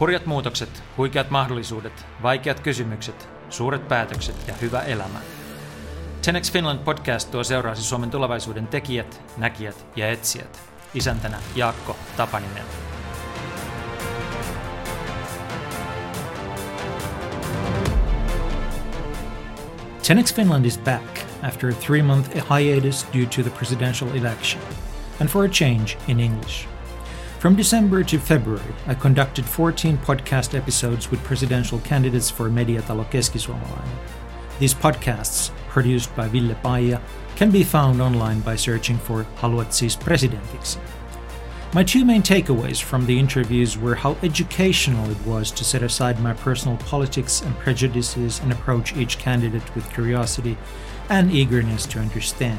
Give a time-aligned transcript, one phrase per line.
[0.00, 5.18] Hurjat muutokset, huikeat mahdollisuudet, vaikeat kysymykset, suuret päätökset ja hyvä elämä.
[6.24, 10.60] Tenex Finland podcast tuo seuraasi Suomen tulevaisuuden tekijät, näkijät ja etsijät.
[10.94, 12.64] Isäntänä Jaakko Tapaninen.
[20.06, 24.62] Tenex Finland is back after a three month hiatus due to the presidential election,
[25.20, 26.77] and for a change in English.
[27.38, 33.96] From December to February, I conducted 14 podcast episodes with presidential candidates for Mediatalo Keskisuomalainen.
[34.58, 37.00] These podcasts, produced by Ville Paija,
[37.36, 40.80] can be found online by searching for Haluat siis presidentiksi.
[41.74, 46.18] My two main takeaways from the interviews were how educational it was to set aside
[46.18, 50.56] my personal politics and prejudices and approach each candidate with curiosity
[51.08, 52.58] and eagerness to understand.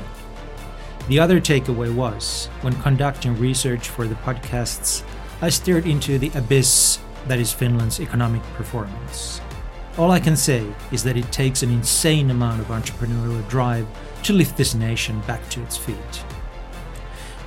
[1.09, 5.04] The other takeaway was when conducting research for the podcasts,
[5.41, 9.42] I stared into the abyss that is Finland's economic performance.
[9.98, 13.88] All I can say is that it takes an insane amount of entrepreneurial drive
[14.22, 16.23] to lift this nation back to its feet.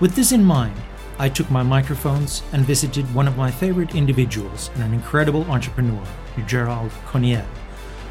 [0.00, 0.74] With this in mind,
[1.20, 6.02] I took my microphones and visited one of my favorite individuals and an incredible entrepreneur,
[6.48, 7.46] Gerald Coniel,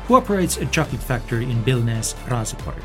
[0.08, 2.81] who operates a chocolate factory in Billnäs, Raasepori.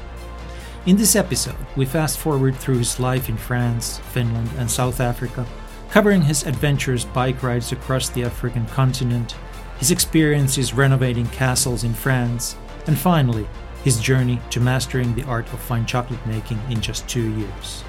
[0.86, 5.44] In this episode, we fast forward through his life in France, Finland, and South Africa,
[5.90, 9.34] covering his adventurous bike rides across the African continent,
[9.78, 12.54] his experiences renovating castles in France,
[12.86, 13.48] and finally,
[13.82, 17.82] his journey to mastering the art of fine chocolate making in just two years.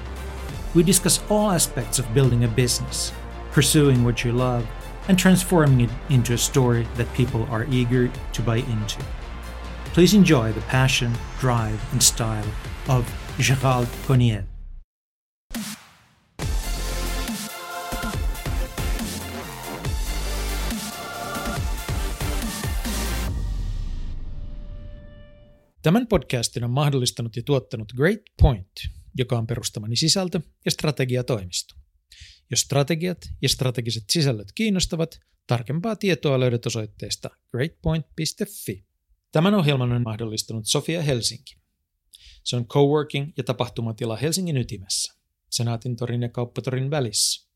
[0.74, 3.12] We discuss all aspects of building a business,
[3.52, 4.66] pursuing what you love,
[5.06, 9.00] and transforming it into a story that people are eager to buy into.
[9.92, 12.44] Please enjoy the passion, drive, and style
[12.88, 13.06] of
[13.42, 14.42] Gérald Coniel.
[25.82, 28.72] Tämän podcastin on mahdollistanut ja tuottanut Great Point,
[29.18, 31.74] joka on perustamani sisältö- ja strategiatoimisto.
[32.50, 38.84] Jos strategiat ja strategiset sisällöt kiinnostavat, tarkempaa tietoa löydät osoitteesta greatpoint.fi.
[39.32, 41.57] Tämän ohjelman on mahdollistanut Sofia Helsinki.
[42.48, 45.14] Se on coworking ja tapahtumatila Helsingin ytimessä,
[45.50, 47.48] Senaatin torin ja Kauppatorin välissä.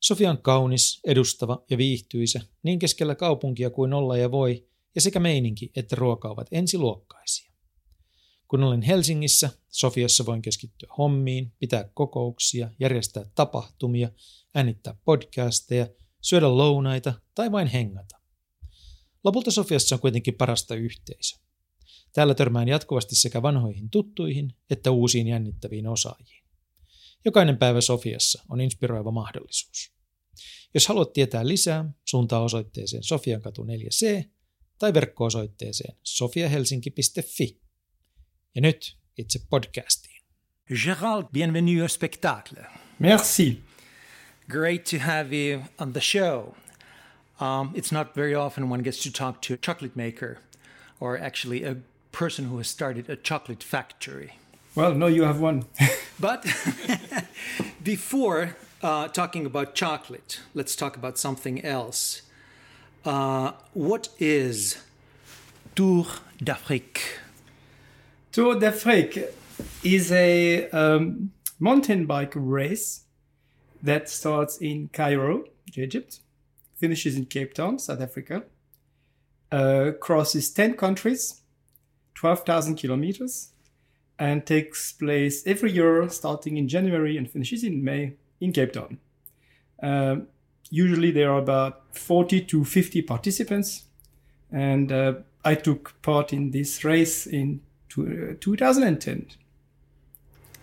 [0.00, 5.20] Sofia on kaunis, edustava ja viihtyisä niin keskellä kaupunkia kuin olla ja voi, ja sekä
[5.20, 7.52] meininki että ruoka ovat ensiluokkaisia.
[8.48, 14.10] Kun olen Helsingissä, Sofiassa voin keskittyä hommiin, pitää kokouksia, järjestää tapahtumia,
[14.54, 15.86] äänittää podcasteja,
[16.20, 18.16] syödä lounaita tai vain hengata.
[19.24, 21.42] Lopulta Sofiassa on kuitenkin parasta yhteisö.
[22.12, 26.42] Täällä törmään jatkuvasti sekä vanhoihin tuttuihin että uusiin jännittäviin osaajiin.
[27.24, 29.92] Jokainen päivä Sofiassa on inspiroiva mahdollisuus.
[30.74, 34.28] Jos haluat tietää lisää, suuntaa osoitteeseen Sofiankatu 4C
[34.78, 37.60] tai verkko-osoitteeseen sofiahelsinki.fi.
[38.54, 40.22] Ja nyt itse podcastiin.
[40.70, 42.64] Gérald, bienvenue au spectacle.
[42.98, 43.62] Merci.
[44.48, 46.54] Great to have you on the show.
[47.40, 50.36] Um, it's not very often one gets to talk to a chocolate maker,
[51.00, 51.76] or actually a
[52.12, 54.34] person who has started a chocolate factory.
[54.74, 55.64] Well, no, you have one.
[56.20, 56.46] but
[57.82, 62.22] before uh, talking about chocolate, let's talk about something else.
[63.04, 64.78] Uh, what is
[65.74, 66.06] Tour
[66.42, 67.18] d'Afrique?
[68.30, 69.24] Tour d'Afrique
[69.82, 73.02] is a um, mountain bike race
[73.82, 75.44] that starts in Cairo,
[75.76, 76.20] Egypt,
[76.76, 78.44] finishes in Cape Town, South Africa,
[79.50, 81.41] uh, crosses 10 countries,
[82.22, 83.48] 12,000 kilometers,
[84.16, 88.98] and takes place every year starting in January and finishes in May in Cape Town.
[89.82, 90.16] Uh,
[90.70, 93.86] usually there are about 40 to 50 participants,
[94.52, 99.26] and uh, I took part in this race in two, 2010.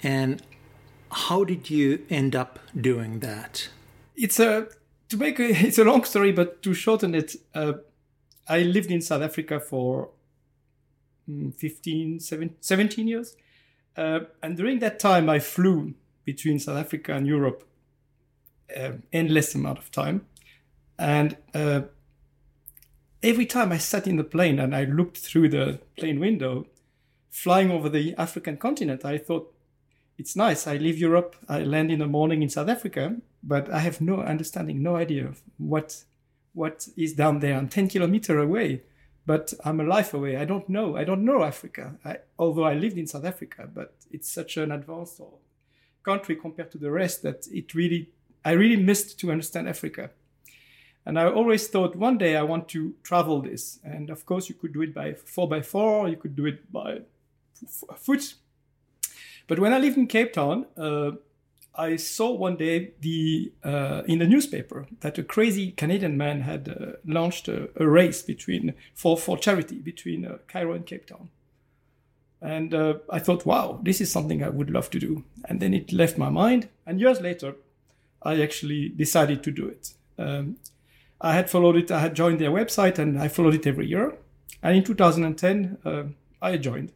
[0.01, 0.41] And
[1.11, 3.67] how did you end up doing that?
[4.15, 4.69] It's a
[5.09, 7.73] to make a, it's a long story, but to shorten it, uh,
[8.47, 10.11] I lived in South Africa for
[11.57, 13.35] 15, 17 years.
[13.95, 15.93] Uh, and during that time, I flew
[16.25, 17.63] between South Africa and Europe
[18.75, 20.25] uh, endless amount of time.
[20.97, 21.81] And uh,
[23.23, 26.67] every time I sat in the plane and I looked through the plane window,
[27.29, 29.53] flying over the African continent, I thought,
[30.17, 30.67] it's nice.
[30.67, 34.19] I leave Europe, I land in the morning in South Africa, but I have no
[34.19, 36.03] understanding, no idea of what
[36.53, 37.55] what is down there.
[37.55, 38.81] I'm 10 kilometers away,
[39.29, 40.37] but I'm a life away.
[40.37, 40.97] I don't know.
[40.97, 41.93] I don't know Africa.
[42.03, 45.21] I, although I lived in South Africa, but it's such an advanced
[46.01, 48.09] country compared to the rest that it really,
[48.43, 50.09] I really missed to understand Africa.
[51.05, 53.77] And I always thought one day I want to travel this.
[53.83, 56.71] And of course, you could do it by four by four, you could do it
[56.71, 57.01] by
[57.61, 58.33] f- foot.
[59.45, 61.11] But when I lived in Cape Town, uh,
[61.79, 66.67] I saw one day the uh, in the newspaper that a crazy Canadian man had
[66.67, 71.29] uh, launched a, a, race between for for charity between uh, Cairo and Cape Town,
[72.41, 75.23] and uh, I thought, wow, this is something I would love to do.
[75.45, 77.55] And then it left my mind, and years later,
[78.21, 79.93] I actually decided to do it.
[80.17, 80.57] Um,
[81.21, 81.91] I had followed it.
[81.91, 84.17] I had joined their website, and I followed it every year.
[84.61, 86.03] And in 2010, uh,
[86.41, 86.91] I joined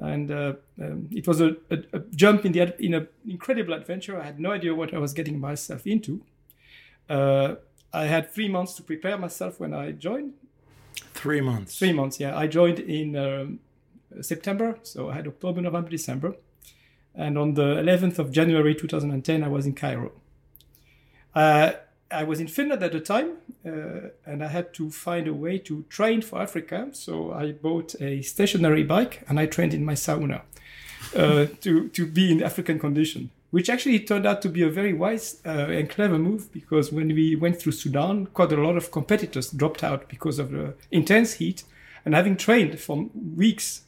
[0.00, 4.18] and uh, um, it was a, a, a, jump in the in an incredible adventure.
[4.20, 6.24] I had no idea what I was getting myself into.
[7.08, 7.56] Uh,
[7.92, 10.34] I had three months to prepare myself when I joined.
[11.12, 11.78] Three months.
[11.78, 12.36] Three months, yeah.
[12.36, 13.60] I joined in um,
[14.22, 16.34] September, so I had October, November, December,
[17.14, 20.12] and on the 11th of January 2010, I was in Cairo.
[21.34, 21.72] Uh,
[22.10, 25.58] I was in Finland at the time, uh, and I had to find a way
[25.58, 26.88] to train for Africa.
[26.92, 30.42] So I bought a stationary bike and I trained in my sauna
[31.14, 34.92] uh, to to be in African condition, which actually turned out to be a very
[34.92, 38.90] wise uh, and clever move because when we went through Sudan, quite a lot of
[38.90, 41.64] competitors dropped out because of the intense heat,
[42.04, 43.82] and having trained for weeks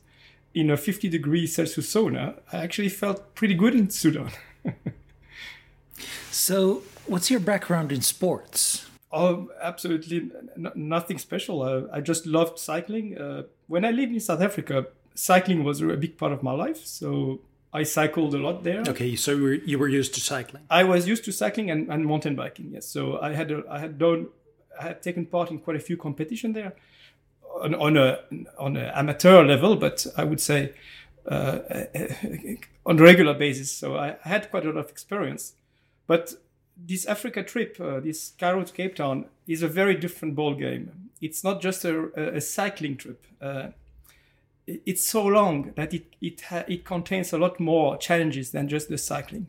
[0.55, 4.31] in a 50 degree Celsius sauna, I actually felt pretty good in Sudan.
[6.31, 8.87] so What's your background in sports?
[9.11, 11.63] Oh, absolutely n- nothing special.
[11.63, 13.19] Uh, I just loved cycling.
[13.19, 16.85] Uh, when I lived in South Africa, cycling was a big part of my life.
[16.85, 17.41] So
[17.73, 18.83] I cycled a lot there.
[18.89, 20.63] Okay, so you were, you were used to cycling.
[20.71, 22.71] I was used to cycling and, and mountain biking.
[22.73, 24.29] Yes, so I had a, I had done
[24.79, 26.73] I had taken part in quite a few competition there
[27.61, 28.21] on, on a
[28.59, 30.73] on an amateur level, but I would say
[31.27, 31.59] uh,
[32.87, 33.71] on a regular basis.
[33.71, 35.55] So I had quite a lot of experience.
[36.07, 36.35] But
[36.87, 41.11] this Africa trip, uh, this Cairo to Cape Town, is a very different ball game.
[41.21, 43.25] It's not just a, a cycling trip.
[43.41, 43.69] Uh,
[44.67, 48.89] it's so long that it it ha- it contains a lot more challenges than just
[48.89, 49.47] the cycling.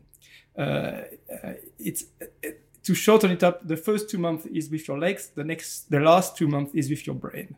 [0.56, 1.02] Uh,
[1.42, 2.04] uh it's
[2.42, 3.66] it, to shorten it up.
[3.66, 5.30] The first two months is with your legs.
[5.34, 7.56] The next, the last two months is with your brain.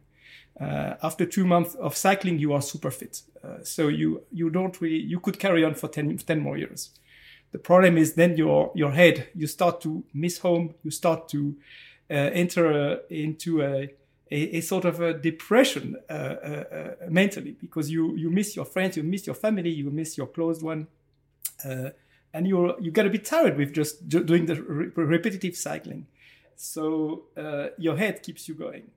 [0.58, 3.22] Uh, after two months of cycling, you are super fit.
[3.44, 6.90] Uh, so you you don't really you could carry on for 10, 10 more years.
[7.56, 10.74] The problem is then your your head you start to miss home.
[10.82, 11.56] You start to
[12.10, 13.88] uh, enter uh, into a,
[14.30, 18.98] a, a, sort of a depression uh, uh, mentally because you you miss your friends,
[18.98, 20.86] you miss your family, you miss your closed one,
[21.64, 26.06] and you you get a bit tired with just doing the re- repetitive cycling.
[26.56, 27.22] So
[27.78, 28.90] your head keeps you going.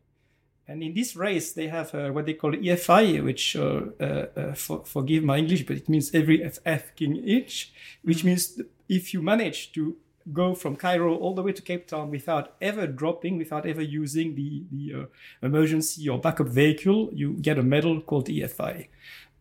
[0.70, 4.04] And in this race, they have uh, what they call EFI, which, uh, uh,
[4.38, 7.74] uh, for, forgive my English, but it means every fucking inch,
[8.04, 9.98] which means if you manage to
[10.32, 14.36] go from Cairo all the way to Cape Town without ever dropping, without ever using
[14.36, 15.06] the, the uh,
[15.42, 18.90] emergency or backup vehicle, you get a medal called EFI.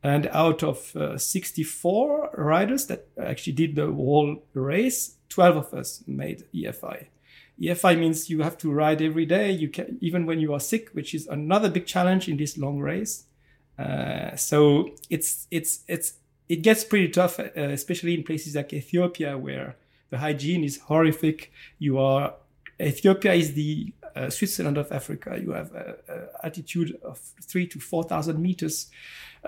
[0.03, 6.03] And out of uh, 64 riders that actually did the whole race, 12 of us
[6.07, 7.09] made EFI.
[7.61, 9.51] EFI means you have to ride every day.
[9.51, 12.79] You can even when you are sick, which is another big challenge in this long
[12.79, 13.25] race.
[13.79, 16.15] Uh, so it's it's it's
[16.49, 19.77] it gets pretty tough, uh, especially in places like Ethiopia where
[20.11, 21.53] the hygiene is horrific.
[21.79, 22.35] You are
[22.81, 25.39] Ethiopia is the uh, Switzerland of Africa.
[25.41, 25.95] You have an
[26.43, 28.91] altitude of three to four thousand meters.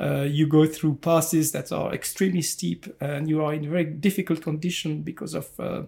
[0.00, 4.40] Uh, you go through passes that are extremely steep, and you are in very difficult
[4.42, 5.82] condition because of uh,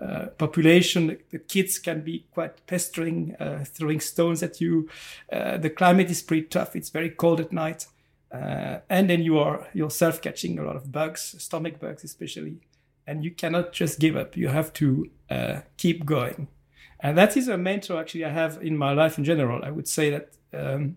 [0.00, 1.18] uh, population.
[1.30, 4.88] The kids can be quite pestering, uh, throwing stones at you.
[5.32, 6.74] Uh, the climate is pretty tough.
[6.74, 7.86] It's very cold at night,
[8.30, 12.60] and then you are yourself catching a lot of bugs, stomach bugs especially,
[13.06, 14.36] and you cannot just give up.
[14.36, 15.10] You have to
[15.76, 16.48] keep going.
[17.02, 19.64] And that is a mentor actually I have in my life in general.
[19.64, 20.96] I would say that um,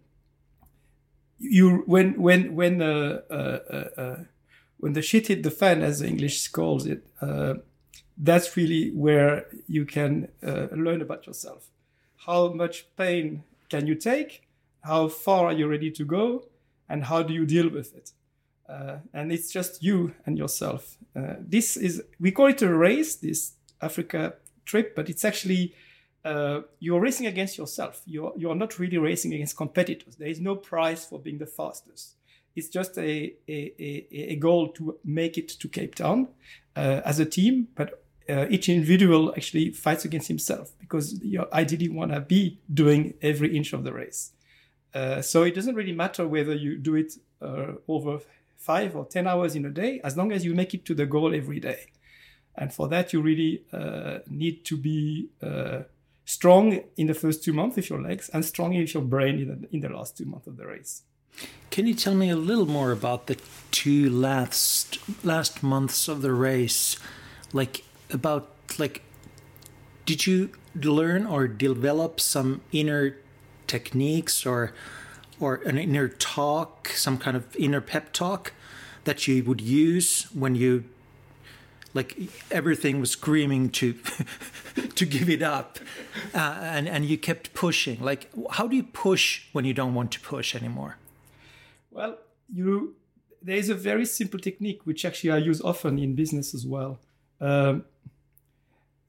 [1.39, 4.23] you when when when uh, uh, uh, uh,
[4.77, 7.55] when the shit hit the fan, as the English calls it, uh,
[8.17, 11.69] that's really where you can uh, learn about yourself.
[12.25, 14.47] How much pain can you take?
[14.81, 16.45] How far are you ready to go?
[16.89, 18.11] And how do you deal with it?
[19.13, 20.97] and it's just you and yourself.
[21.39, 24.33] this is we call it a race, this Africa
[24.65, 25.75] trip, but it's actually
[26.25, 28.01] uh, you're racing against yourself.
[28.05, 30.15] You're, you're not really racing against competitors.
[30.15, 32.15] There is no prize for being the fastest.
[32.55, 36.29] It's just a, a, a, a goal to make it to Cape Town
[36.75, 41.89] uh, as a team, but uh, each individual actually fights against himself because you ideally
[41.89, 44.31] want to be doing every inch of the race.
[44.93, 48.19] Uh, so it doesn't really matter whether you do it uh, over
[48.57, 51.05] five or 10 hours in a day, as long as you make it to the
[51.05, 51.87] goal every day.
[52.55, 55.29] And for that, you really uh, need to be
[56.25, 59.47] strong in the first two months with your legs and strong with your brain in
[59.47, 61.03] the, in the last two months of the race.
[61.69, 63.37] Can you tell me a little more about the
[63.71, 66.97] two last last months of the race?
[67.51, 67.83] Like
[68.13, 69.03] about like
[70.05, 73.17] did you learn or develop some inner
[73.67, 74.73] techniques or
[75.39, 78.53] or an inner talk, some kind of inner pep talk
[79.03, 80.85] that you would use when you
[81.93, 82.17] like
[82.49, 83.93] everything was screaming to
[84.95, 85.79] to give it up
[86.33, 87.99] uh, and and you kept pushing?
[87.99, 90.97] Like how do you push when you don't want to push anymore?
[91.91, 92.17] Well
[92.51, 92.95] you
[93.41, 96.99] there is a very simple technique which actually i use often in business as well.
[97.41, 97.85] Um,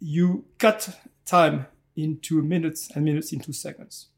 [0.07, 4.09] you cut time into minutes and minutes into seconds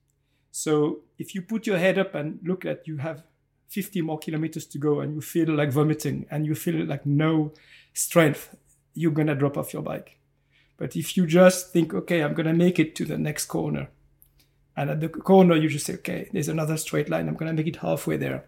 [0.51, 3.23] so if you put your head up and look at you have
[3.69, 7.53] 50 more kilometers to go and you feel like vomiting and you feel like no
[7.93, 8.57] strength,
[8.95, 10.19] you're going to drop off your bike.
[10.77, 13.89] But if you just think, okay, I'm going to make it to the next corner,
[14.77, 17.55] and at the corner, you just say, okay, there's another straight line, I'm going to
[17.55, 18.45] make it halfway there.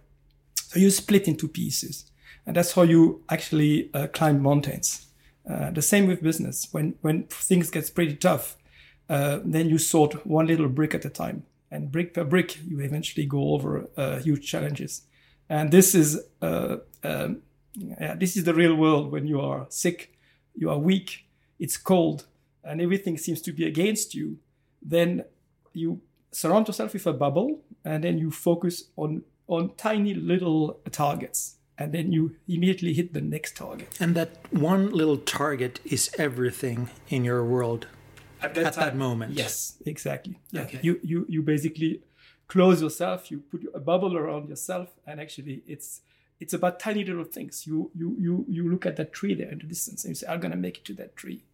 [0.54, 2.10] So you split into pieces.
[2.46, 5.06] And that's how you actually uh, climb mountains.
[5.48, 6.68] Uh, the same with business.
[6.72, 8.56] When, when things get pretty tough,
[9.08, 11.44] uh, then you sort one little brick at a time.
[11.70, 15.02] And brick per brick, you eventually go over uh, huge challenges.
[15.48, 17.42] And this is, uh, um,
[17.74, 20.12] yeah, this is the real world when you are sick
[20.58, 21.24] you are weak,
[21.58, 22.26] it's cold,
[22.64, 24.38] and everything seems to be against you,
[24.82, 25.24] then
[25.72, 26.00] you
[26.32, 31.92] surround yourself with a bubble and then you focus on on tiny little targets and
[31.92, 37.24] then you immediately hit the next target and that one little target is everything in
[37.24, 37.86] your world
[38.42, 40.80] at that, at that moment yes exactly yeah okay.
[40.82, 42.02] you you you basically
[42.48, 46.00] close yourself you put a bubble around yourself and actually it's
[46.40, 47.66] it's about tiny little things.
[47.66, 50.26] You you you you look at that tree there in the distance and you say,
[50.28, 51.44] I'm gonna make it to that tree.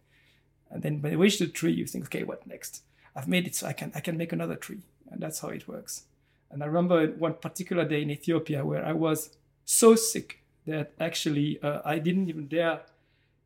[0.69, 2.83] And then when you reach the tree, you think, okay, what next?
[3.15, 4.81] I've made it so I can I can make another tree.
[5.09, 6.03] And that's how it works.
[6.51, 9.31] And I remember one particular day in Ethiopia where I was
[9.65, 12.81] so sick that actually uh, I didn't even dare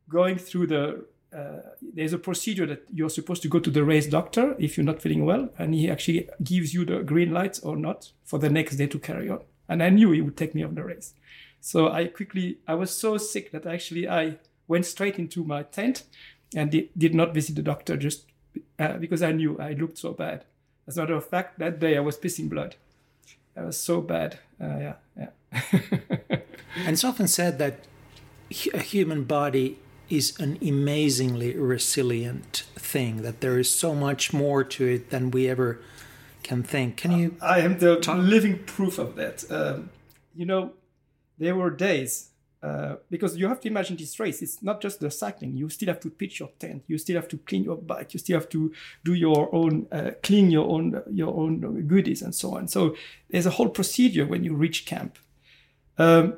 [0.08, 4.06] going through the uh, there's a procedure that you're supposed to go to the race
[4.06, 7.76] doctor if you're not feeling well, and he actually gives you the green light or
[7.76, 9.40] not for the next day to carry on.
[9.68, 11.14] And I knew he would take me off the race.
[11.60, 16.02] So I quickly, I was so sick that actually I went straight into my tent
[16.56, 18.24] and did, did not visit the doctor just
[18.78, 20.44] uh, because I knew I looked so bad.
[20.88, 22.74] As a matter of fact, that day I was pissing blood.
[23.56, 24.40] I was so bad.
[24.60, 25.28] Uh, yeah, yeah.
[25.72, 26.42] and
[26.88, 27.80] it's often said that
[28.74, 29.78] a human body
[30.08, 35.48] is an amazingly resilient thing, that there is so much more to it than we
[35.48, 35.80] ever
[36.42, 36.96] can think.
[36.96, 37.36] Can you?
[37.40, 38.18] I am the talk?
[38.18, 39.44] living proof of that.
[39.50, 39.90] Um,
[40.34, 40.72] you know,
[41.38, 42.30] there were days
[42.62, 44.42] uh, because you have to imagine this race.
[44.42, 45.56] It's not just the cycling.
[45.56, 46.84] You still have to pitch your tent.
[46.88, 48.12] You still have to clean your bike.
[48.12, 48.72] You still have to
[49.04, 52.68] do your own uh, clean your own your own goodies and so on.
[52.68, 52.96] So
[53.30, 55.18] there's a whole procedure when you reach camp.
[55.98, 56.34] Um,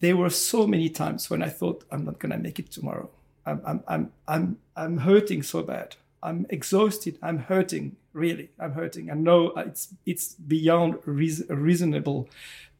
[0.00, 3.10] there were so many times when I thought I'm not gonna make it tomorrow.
[3.46, 5.96] I'm I'm I'm I'm I'm hurting so bad.
[6.22, 7.18] I'm exhausted.
[7.22, 7.96] I'm hurting.
[8.12, 9.10] Really, I'm hurting.
[9.10, 12.28] I know it's it's beyond reasonable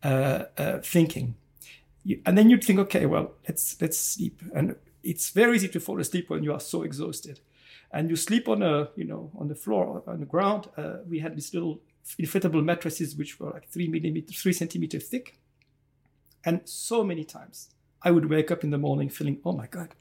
[0.02, 1.34] uh, uh, thinking.
[2.04, 4.42] You, and then you'd think, okay, well, let's let's sleep.
[4.54, 7.40] And it's very easy to fall asleep when you are so exhausted.
[7.92, 10.68] And you sleep on a, you know, on the floor, on the ground.
[10.76, 11.80] Uh, we had this little
[12.18, 15.38] inflatable mattresses which were like three millimeters, three centimeters thick.
[16.44, 17.70] And so many times
[18.02, 19.94] I would wake up in the morning feeling, oh my God,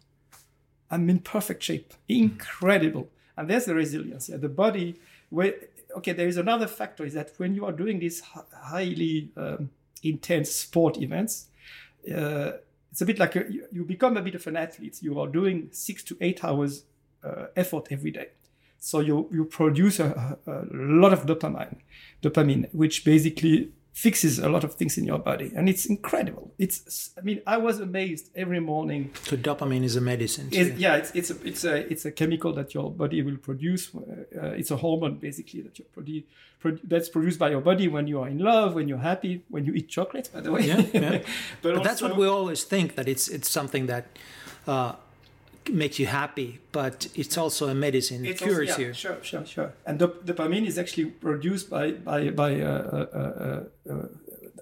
[0.89, 3.10] I'm in perfect shape, incredible.
[3.38, 4.29] And there's the resilience.
[4.29, 5.00] Yeah, the body.
[5.29, 5.53] Where,
[5.98, 9.70] okay, there is another factor is that when you are doing these highly um,
[10.03, 11.48] intense sport events.
[12.08, 12.53] Uh,
[12.91, 15.01] it's a bit like a, you become a bit of an athlete.
[15.01, 16.84] You are doing six to eight hours
[17.24, 18.29] uh, effort every day.
[18.83, 21.77] So you, you produce a, a, lot of dopamine,
[22.23, 25.51] dopamine, which basically fixes a lot of things in your body.
[25.55, 26.51] And it's incredible.
[26.57, 29.11] It's i mean i was amazed every morning.
[29.21, 32.53] So dopamine is a medicine it, yeah it's, it's a it's a it's a chemical
[32.53, 36.25] that your body will produce uh, uh, it's a hormone basically that your body
[36.59, 39.63] pro- that's produced by your body when you are in love when you're happy when
[39.65, 40.61] you eat chocolate by the way.
[40.61, 41.09] Yeah, yeah.
[41.11, 41.23] but,
[41.61, 44.05] but also, that's what we always think that it's it's something that
[44.65, 44.93] uh,
[45.70, 48.25] makes you happy, but it's also a medicine.
[48.25, 48.94] It cures also, yeah, you.
[48.94, 49.74] Sure, sure, sure.
[49.86, 54.08] And dop- dopamine is actually produced by by by uh, uh, uh, uh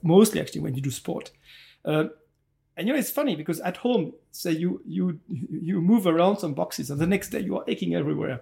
[0.02, 1.32] mostly actually when you do sport.
[1.86, 2.06] Uh,
[2.76, 6.54] and you know it's funny because at home, say you you you move around some
[6.54, 8.42] boxes, and the next day you are aching everywhere,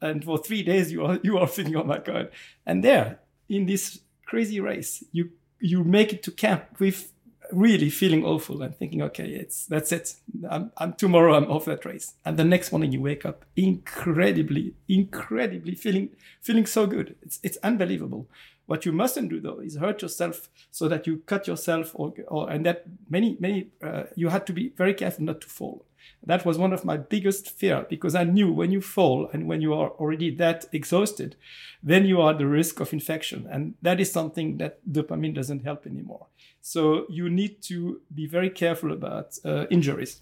[0.00, 2.30] and for three days you are you are thinking, oh my god.
[2.66, 7.12] And there in this crazy race, you you make it to camp with
[7.52, 10.14] really feeling awful and thinking, okay, it's that's it.
[10.50, 11.34] I'm, I'm tomorrow.
[11.34, 12.14] I'm off that race.
[12.24, 17.16] And the next morning you wake up incredibly, incredibly feeling feeling so good.
[17.22, 18.28] It's it's unbelievable.
[18.68, 22.50] What you mustn't do though is hurt yourself so that you cut yourself or, or
[22.50, 25.86] and that many many uh, you had to be very careful not to fall.
[26.22, 29.62] That was one of my biggest fear because I knew when you fall and when
[29.62, 31.36] you are already that exhausted,
[31.82, 33.48] then you are at the risk of infection.
[33.50, 36.26] And that is something that dopamine doesn't help anymore.
[36.60, 40.20] So you need to be very careful about uh, injuries,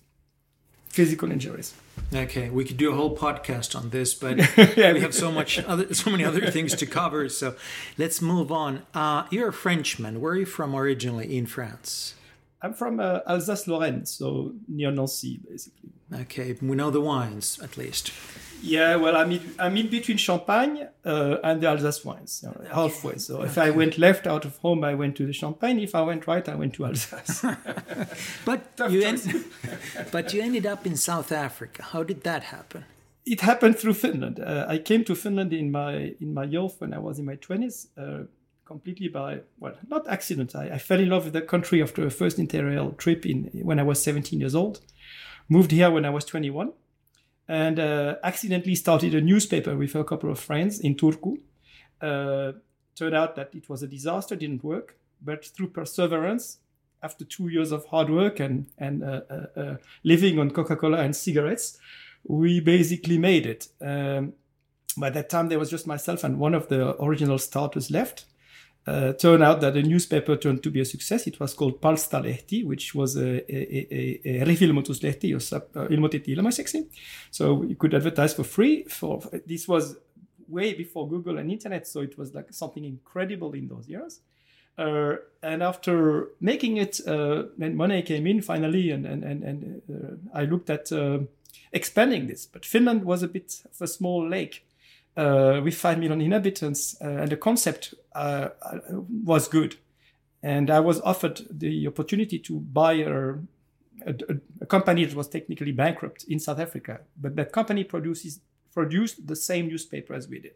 [0.97, 1.75] physical injuries.
[2.15, 4.39] Okay, we could do a whole podcast on this, but
[4.77, 7.29] yeah, we have so much other, so many other things to cover.
[7.29, 7.55] So
[7.99, 8.83] let's move on.
[8.95, 10.23] Uh, you're a Frenchman.
[10.23, 12.15] Where are you from originally in France?
[12.63, 15.91] I'm from uh, Alsace-Lorraine, so near Nancy, basically.
[16.23, 18.11] Okay, we know the wines at least.
[18.63, 22.75] Yeah, well, I'm in, I'm in between Champagne uh, and the Alsace wines, you know,
[22.75, 23.19] halfway.
[23.19, 23.47] So okay.
[23.47, 25.79] if I went left out of home, I went to the Champagne.
[25.79, 27.43] If I went right, I went to Alsace.
[28.45, 29.45] but you en-
[30.13, 31.83] but you ended up in South Africa.
[31.83, 32.85] How did that happen?
[33.25, 34.41] It happened through Finland.
[34.41, 37.37] Uh, I came to Finland in my in my youth when I was in my
[37.37, 38.25] twenties uh,
[38.67, 42.11] completely by well not accident I, I, fell in love with the country after a
[42.11, 44.81] first interrail trip in when i was 17 years old
[45.49, 46.73] moved here when i was 21
[47.49, 51.39] and uh, accidentally started a newspaper with a couple of friends in turku.
[52.01, 52.53] Uh,
[52.95, 56.59] turned out that it was a disaster didn't work but through perseverance
[57.03, 61.15] after two years of hard work and and uh, uh, uh living on coca-cola and
[61.15, 61.79] cigarettes
[62.29, 63.69] we basically made it.
[63.81, 64.33] Um,
[64.97, 68.25] by that time there was just myself and one of the original starters left
[68.87, 71.27] uh, turned out that the newspaper turned to be a success.
[71.27, 76.89] It was called Palstalehti, which was a, a, a, a rivi-ilmoituslehti, uh, ilmoitettiin ilmaiseksi.
[77.31, 78.85] So you could advertise for free.
[78.89, 79.97] For This was
[80.49, 84.21] way before Google and internet, so it was like something incredible in those years.
[84.79, 90.39] Uh, and after making it, uh, money came in finally, and, and, and, and uh,
[90.39, 91.19] I looked at uh,
[91.73, 92.47] expanding this.
[92.47, 94.67] But Finland was a bit of a small lake
[95.17, 98.49] uh, with 5 million inhabitants, and the concept uh,
[99.25, 99.77] was good.
[100.43, 103.35] And I was offered the opportunity to buy a,
[104.07, 104.15] a,
[104.61, 108.41] a, company that was technically bankrupt in South Africa, but that company produces
[108.73, 110.53] produced the same newspaper as we did.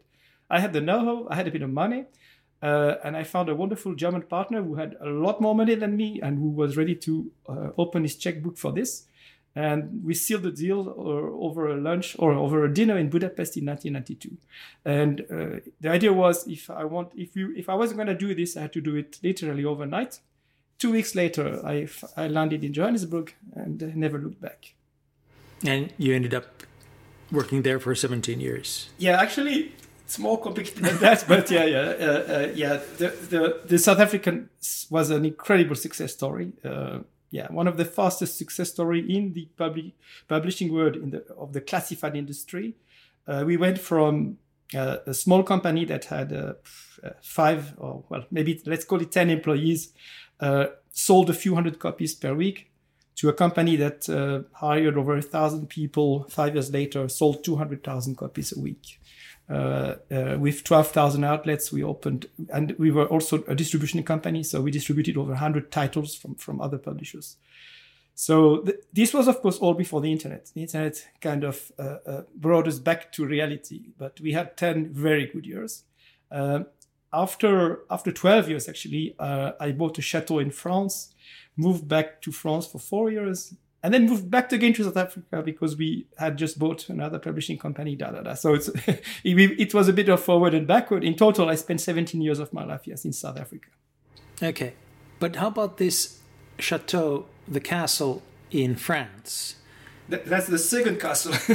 [0.51, 2.05] I had the know-how, I had a bit of money,
[2.63, 5.97] uh, and I found a wonderful German partner who had a lot more money than
[5.97, 9.07] me and who was ready to uh, open his checkbook for this
[9.55, 13.57] and we sealed the deal uh, over a lunch or over a dinner in Budapest
[13.57, 14.37] in 1992.
[14.85, 18.15] And uh, the idea was, if I want, if you, if I wasn't going to
[18.15, 20.21] do this, I had to do it literally overnight.
[20.79, 24.75] Two weeks later, I, I landed in Johannesburg and never looked back.
[25.67, 26.63] And you ended up
[27.31, 28.89] working there for 17 years.
[28.99, 29.73] Yeah, actually,
[30.05, 31.25] it's more complicated than that.
[31.29, 32.81] but yeah, yeah, uh, uh, yeah.
[32.99, 34.49] The, the the South African
[34.91, 36.53] was an incredible success story.
[36.65, 39.93] Uh, yeah, one of the fastest success story in the public
[40.29, 42.75] publishing world in the of the classified industry.
[43.27, 44.39] Uh, we went from
[44.75, 46.55] uh, a small company that had uh,
[47.23, 49.93] five or well maybe let's call it ten employees,
[50.41, 52.71] uh, sold a few hundred copies per week,
[53.15, 56.27] to a company that uh, hired over a thousand people.
[56.29, 58.99] Five years later, sold two hundred thousand copies a week.
[59.51, 64.61] Uh, uh, with 12,000 outlets, we opened, and we were also a distribution company, so
[64.61, 67.37] we distributed over 100 titles from, from other publishers.
[68.15, 70.51] So th- this was, of course, all before the internet.
[70.55, 74.93] The internet kind of uh, uh brought us back to reality, but we had 10
[74.93, 75.83] very good years.
[76.31, 76.67] Um,
[77.13, 81.13] after after 12 years, actually, uh, I bought a chateau in France,
[81.57, 85.43] moved back to France for four years, and then moved back again to South Africa
[85.43, 87.97] because we had just bought another publishing company.
[87.97, 88.35] Da da da.
[88.35, 91.05] So it's it, it was a bit of forward and backward.
[91.05, 93.69] In total, I spent 17 years of my life yes in South Africa.
[94.43, 94.75] Okay,
[95.19, 96.21] but how about this
[96.59, 99.57] chateau, the castle in France?
[100.11, 101.33] that's the second castle.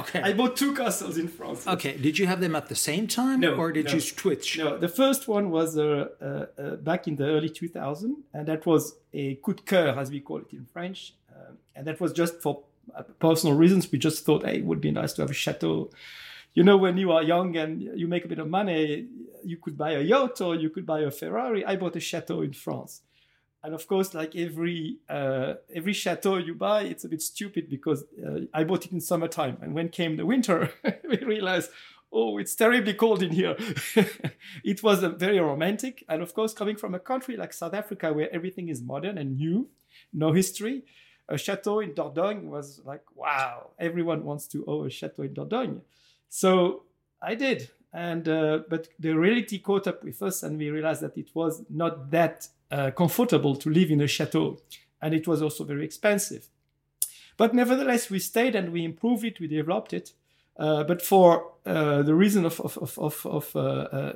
[0.00, 0.20] okay.
[0.20, 1.66] I bought two castles in France.
[1.66, 1.96] Okay.
[1.96, 3.92] Did you have them at the same time, no, or did no.
[3.94, 4.58] you switch?
[4.58, 4.76] No.
[4.78, 8.96] The first one was uh, uh, uh, back in the early 2000, and that was
[9.12, 11.14] a coup de cœur, as we call it in French.
[11.36, 12.62] Um, and that was just for
[12.94, 13.90] uh, personal reasons.
[13.92, 15.90] We just thought, hey, it would be nice to have a chateau.
[16.54, 19.06] You know, when you are young and you make a bit of money,
[19.44, 21.64] you could buy a yacht or you could buy a Ferrari.
[21.64, 23.02] I bought a chateau in France.
[23.66, 28.04] And of course, like every uh, every chateau you buy, it's a bit stupid because
[28.24, 30.70] uh, I bought it in summertime, and when came the winter,
[31.08, 31.70] we realized,
[32.12, 33.56] oh, it's terribly cold in here.
[34.64, 38.32] it was very romantic, and of course, coming from a country like South Africa where
[38.32, 39.68] everything is modern and new,
[40.12, 40.84] no history,
[41.28, 45.80] a chateau in Dordogne was like, wow, everyone wants to own a chateau in Dordogne.
[46.28, 46.82] So
[47.20, 47.70] I did.
[47.92, 51.62] and uh, but the reality caught up with us, and we realized that it was
[51.70, 54.58] not that uh, comfortable to live in a chateau,
[55.00, 56.48] and it was also very expensive.
[57.38, 60.12] But nevertheless, we stayed and we improved it, we developed it.
[60.58, 64.12] Uh, but for uh, the reason of, of, of, of, uh, uh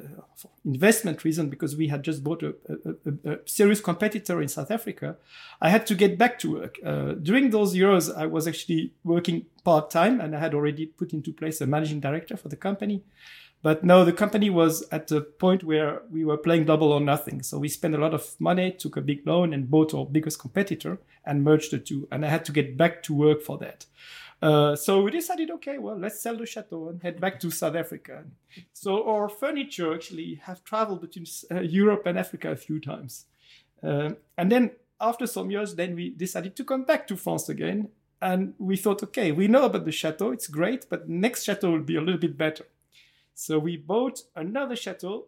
[0.64, 5.16] investment reason, because we had just bought a, a, a, serious competitor in South Africa,
[5.60, 6.78] I had to get back to work.
[6.84, 11.12] Uh, during those years, I was actually working part time and I had already put
[11.12, 13.02] into place a managing director for the company.
[13.62, 17.42] But now the company was at a point where we were playing double or nothing.
[17.42, 20.38] So we spent a lot of money, took a big loan, and bought our biggest
[20.38, 22.08] competitor and merged the two.
[22.10, 23.84] And I had to get back to work for that.
[24.42, 27.74] Uh, so we decided, okay, well, let's sell the chateau and head back to South
[27.74, 28.24] Africa.
[28.72, 33.26] So our furniture actually have traveled between uh, Europe and Africa a few times.
[33.82, 37.88] Uh, and then after some years, then we decided to come back to France again.
[38.22, 41.80] And we thought, okay, we know about the chateau, it's great, but next chateau will
[41.80, 42.66] be a little bit better.
[43.34, 45.26] So we bought another chateau,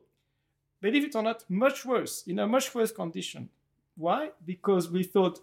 [0.83, 3.49] believe it or not, much worse, in a much worse condition.
[3.97, 4.33] Why?
[4.45, 5.41] Because we thought,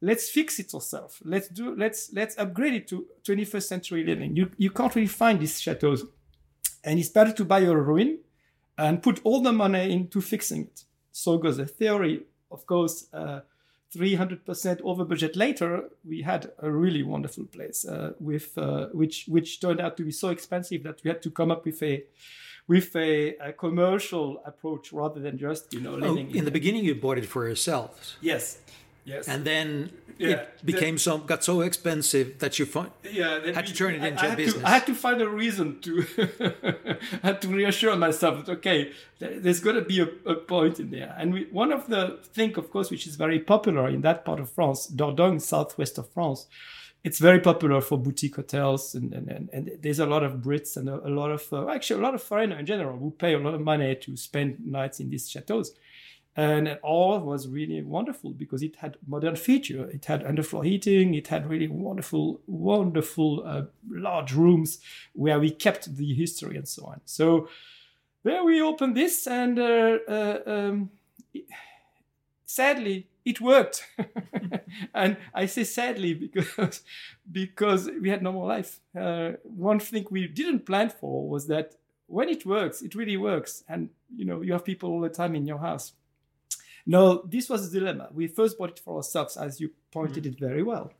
[0.00, 1.20] let's fix it ourselves.
[1.24, 4.36] Let's do let's let's upgrade it to 21st century living.
[4.36, 6.04] You you can't really find these chateaus.
[6.84, 8.20] And it's better to buy a ruin
[8.76, 10.84] and put all the money into fixing it.
[11.10, 12.22] So goes the theory.
[12.50, 13.40] Of course, uh,
[13.94, 19.60] 300% over budget later, we had a really wonderful place uh, with uh, which which
[19.60, 22.04] turned out to be so expensive that we had to come up with a
[22.66, 26.84] with a, a commercial approach rather than just you know oh, in, in the beginning,
[26.84, 28.16] you bought it for yourselves.
[28.20, 28.58] Yes,
[29.08, 29.26] Yes.
[29.26, 30.28] And then yeah.
[30.28, 34.24] it became so got so expensive that you find, yeah, had to turn it into
[34.24, 34.62] I, a business.
[34.62, 36.04] To, I had to find a reason to
[37.22, 40.90] I had to reassure myself that okay, there's got to be a, a, point in
[40.90, 41.14] there.
[41.18, 44.40] And we, one of the thing, of course, which is very popular in that part
[44.40, 46.46] of France, Dordogne, southwest of France,
[47.04, 50.76] it's very popular for boutique hotels, and, and, and, and there's a lot of Brits
[50.76, 53.34] and a, a lot of uh, actually a lot of foreigners in general who pay
[53.34, 55.72] a lot of money to spend nights in these chateaus
[56.38, 59.90] and it all was really wonderful because it had modern feature.
[59.90, 61.14] It had underfloor heating.
[61.14, 64.78] It had really wonderful wonderful uh, large rooms
[65.14, 67.00] where we kept the history and so on.
[67.06, 67.48] So
[68.22, 70.90] there we opened this and uh, uh, um,
[72.46, 73.84] sadly it worked.
[74.94, 76.82] And i say sadly because
[77.32, 78.78] because we had normal life.
[78.96, 81.74] Uh, one thing we didn't plan for was that
[82.06, 83.64] when it works it really works.
[83.68, 85.94] And you know you have people all the time in your house
[86.86, 88.08] no, this was a dilemma.
[88.12, 90.32] We first bought it for ourselves, as you pointed mm.
[90.32, 90.92] it very well.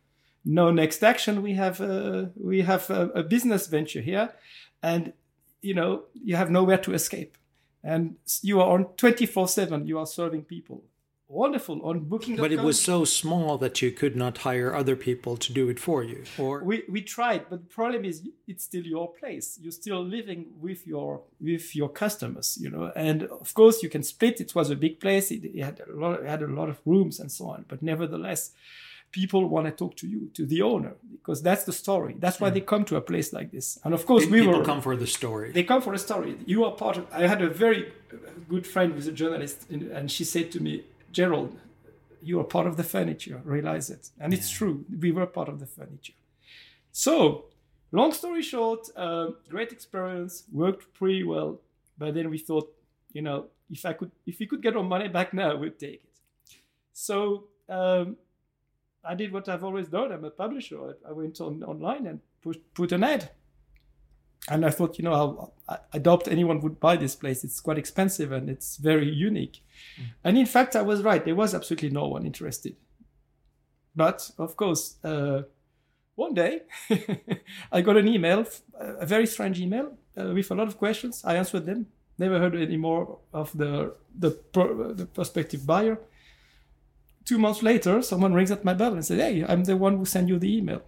[0.45, 1.43] No next action.
[1.43, 4.35] We have a, we have a, a business venture here,
[4.83, 5.13] and
[5.61, 7.37] you know you have nowhere to escape,
[7.83, 9.87] and you are on twenty four seven.
[9.87, 10.85] You are serving people
[11.29, 15.37] wonderful on booking but it was so small that you could not hire other people
[15.37, 18.85] to do it for you or we, we tried but the problem is it's still
[18.85, 19.59] your place.
[19.61, 22.91] You're still living with your with your customers you know?
[22.97, 24.41] And of course you can split.
[24.41, 25.31] It was a big place.
[25.31, 27.67] It, it had a lot it had a lot of rooms and so on.
[27.69, 28.53] But nevertheless
[29.11, 32.15] people want to talk to you to the owner because that's the story.
[32.19, 32.55] That's why mm.
[32.55, 33.79] they come to a place like this.
[33.85, 35.53] And of course people we people come for the story.
[35.53, 36.39] They come for the story.
[36.47, 37.93] You are part of i had a very
[38.49, 41.59] good friend who's a journalist and she said to me Gerald,
[42.23, 43.41] you are part of the furniture.
[43.45, 44.11] Realize it.
[44.21, 44.39] And yeah.
[44.39, 44.85] it's true.
[45.01, 46.15] We were part of the furniture.
[46.93, 47.45] So,
[47.93, 51.61] long story short, uh, great experience, worked pretty well.
[51.97, 52.73] But then we thought,
[53.13, 56.05] you know, if I could, if we could get our money back now, we'd take
[56.05, 56.09] it.
[56.93, 58.17] So um,
[59.05, 60.13] I did what I've always done.
[60.13, 60.79] I'm a publisher.
[60.89, 63.31] I, I went on online and put put an ad
[64.49, 65.55] and I thought, you know, I'll,
[65.93, 67.45] I doubt anyone would buy this place.
[67.45, 69.61] It's quite expensive and it's very unique.
[70.01, 70.05] Mm.
[70.25, 71.25] And in fact, I was right.
[71.25, 72.77] There was absolutely no one interested.
[73.95, 75.43] But of course, uh,
[76.15, 76.63] one day
[77.73, 78.47] I got an email,
[78.79, 81.23] a very strange email uh, with a lot of questions.
[81.25, 81.87] I answered them.
[82.19, 85.99] Never heard any more of the the, pro, the prospective buyer.
[87.25, 90.05] Two months later, someone rings at my bell and says, "Hey, I'm the one who
[90.05, 90.83] sent you the email."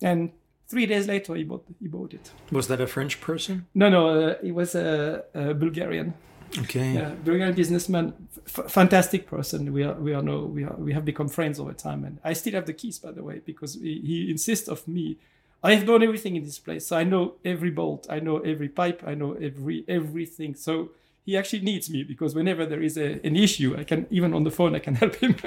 [0.00, 0.30] And
[0.68, 2.30] three days later he bought he bought it.
[2.50, 3.66] Was that a french person?
[3.74, 6.14] No no uh, he was a, a bulgarian.
[6.58, 6.92] Okay.
[6.94, 8.14] Yeah, bulgarian businessman
[8.46, 9.72] f- fantastic person.
[9.72, 12.04] We are we are no we are we have become friends over time.
[12.04, 15.16] And i still have the keys by the way because he, he insists of me.
[15.62, 16.86] I have done everything in this place.
[16.86, 18.06] So i know every bolt.
[18.08, 19.02] I know every pipe.
[19.06, 20.54] I know every everything.
[20.54, 20.90] So
[21.24, 24.44] he actually needs me because whenever there is a, an issue i can even on
[24.44, 25.36] the phone i can help him.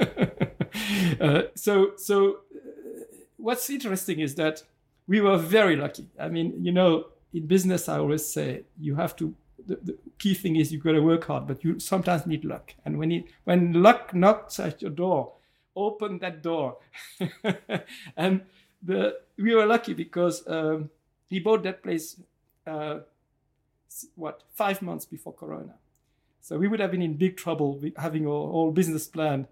[1.19, 2.15] Uh, so so
[2.55, 3.03] uh,
[3.37, 4.61] what's interesting is that
[5.09, 6.07] we were very lucky.
[6.19, 9.35] I mean, you know, in business, I always say you have to.
[9.65, 12.73] The, the key thing is you got to work hard, but you sometimes need luck.
[12.85, 15.33] And when it, when luck knocks at your door,
[15.75, 16.77] open that door.
[18.17, 18.41] and
[18.81, 20.89] the we were lucky because um,
[21.27, 22.21] he bought that place
[22.67, 22.99] uh,
[24.15, 25.73] what five months before Corona.
[26.41, 29.47] So we would have been in big trouble having our whole business plan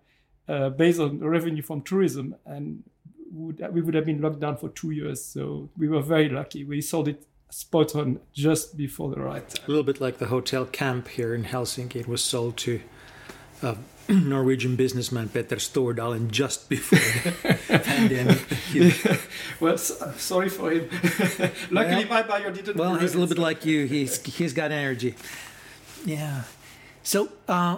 [0.48, 2.84] uh, based on revenue from tourism, and
[3.32, 5.24] would, we would have been locked down for two years.
[5.24, 6.64] So we were very lucky.
[6.64, 9.60] We sold it spot on just before the right.
[9.60, 11.96] A little bit like the hotel Kämp here in Helsinki.
[11.98, 12.82] It was sold to
[13.62, 13.78] a
[14.10, 19.20] Norwegian businessman Petter Stordalen just before the pandemic.
[19.60, 20.88] Well, so, sorry for him.
[21.72, 22.78] Luckily, well, my buyer didn't.
[22.78, 23.88] Well, he's a little bit like you.
[23.88, 25.16] He's he's got energy.
[26.06, 26.44] Yeah.
[27.02, 27.78] So, uh,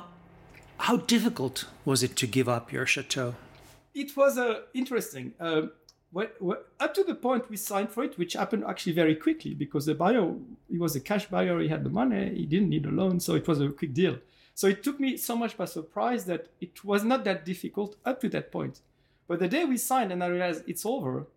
[0.77, 3.35] how difficult was it to give up your chateau?
[3.93, 5.33] It was uh, interesting.
[5.39, 5.67] Uh,
[6.11, 9.53] what, what, up to the point we signed for it, which happened actually very quickly
[9.53, 10.33] because the buyer,
[10.69, 13.35] he was a cash buyer, he had the money, he didn't need a loan, so
[13.35, 14.17] it was a quick deal.
[14.55, 18.19] So it took me so much by surprise that it was not that difficult up
[18.21, 18.81] to that point.
[19.27, 21.27] But the day we signed and I realized it's over,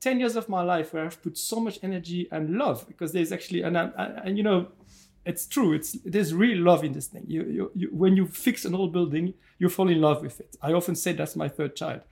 [0.00, 3.30] 10 years of my life where I've put so much energy and love because there's
[3.30, 3.90] actually, and, I,
[4.24, 4.68] and you know,
[5.24, 5.72] it's true.
[5.72, 7.24] It's there's real love in this thing.
[7.26, 10.56] You, you, you, when you fix an old building, you fall in love with it.
[10.60, 12.02] I often say that's my third child,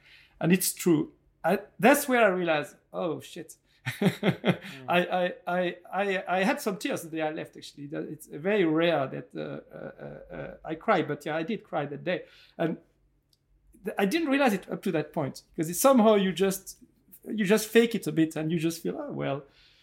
[0.40, 1.12] and it's true.
[1.44, 3.54] I, that's where I realized, oh shit.
[4.00, 4.58] mm.
[4.88, 7.56] I, I, I, I, I had some tears the day I left.
[7.56, 11.86] Actually, it's very rare that uh, uh, uh, I cry, but yeah, I did cry
[11.86, 12.22] that day,
[12.58, 12.76] and
[13.98, 16.76] I didn't realize it up to that point because somehow you just
[17.26, 19.42] you just fake it a bit and you just feel, oh well,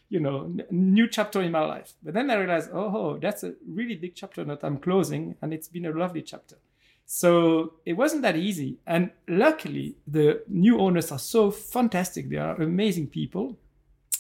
[0.10, 1.94] you know, new chapter in my life.
[2.02, 5.68] But then I realized, oh, that's a really big chapter that I'm closing, and it's
[5.68, 6.58] been a lovely chapter.
[7.06, 8.78] So it wasn't that easy.
[8.86, 12.30] And luckily, the new owners are so fantastic.
[12.30, 13.58] They are amazing people.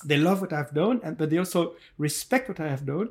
[0.05, 3.09] They love what I've done, and but they also respect what I have done.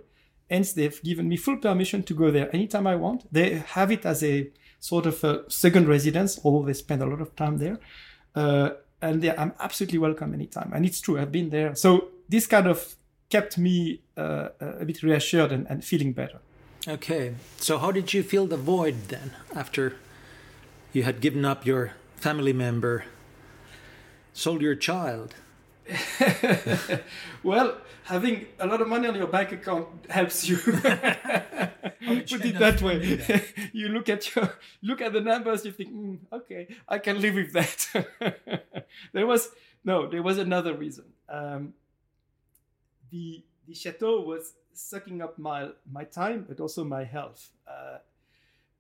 [0.51, 3.27] Hence, they've given me full permission to go there anytime I want.
[3.33, 7.21] They have it as a sort of a second residence, although they spend a lot
[7.21, 7.79] of time there.
[8.35, 8.71] Uh,
[9.03, 10.73] and they, I'm absolutely welcome anytime.
[10.75, 11.75] And it's true, I've been there.
[11.75, 12.97] So this kind of
[13.29, 16.41] kept me uh, a bit reassured and, and feeling better.
[16.89, 19.97] Okay, so how did you feel the void then after
[20.93, 23.05] you had given up your family member,
[24.33, 25.35] sold your child?
[27.43, 30.57] well, having a lot of money on your bank account helps you.
[30.59, 33.43] Put it that way.
[33.73, 35.65] you look at your look at the numbers.
[35.65, 38.87] You think, mm, okay, I can live with that.
[39.13, 39.51] there was
[39.85, 41.05] no, there was another reason.
[41.29, 41.75] Um,
[43.11, 47.51] the the chateau was sucking up my my time, but also my health.
[47.67, 47.99] Uh,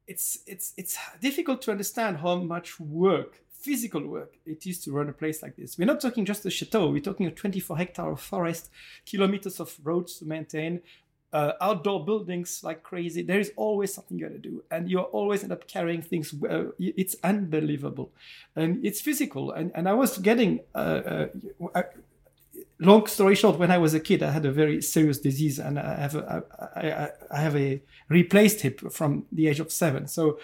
[0.07, 5.09] it's it's it's difficult to understand how much work, physical work, it is to run
[5.09, 5.77] a place like this.
[5.79, 6.91] We're not talking just a chateau.
[6.91, 8.71] We're talking a 24 hectare of forest,
[9.05, 10.83] kilometers of roads to maintain,
[11.33, 13.23] uh, outdoor buildings like crazy.
[13.23, 16.33] There is always something you got to do, and you always end up carrying things.
[16.43, 18.13] Uh, it's unbelievable,
[18.55, 19.51] and it's physical.
[19.51, 20.61] And and I was getting.
[20.75, 21.29] Uh,
[21.75, 21.83] uh
[22.79, 25.79] long story short, when I was a kid, I had a very serious disease, and
[25.79, 26.45] I have a,
[26.77, 30.07] I, I have a replaced hip from the age of seven.
[30.07, 30.39] So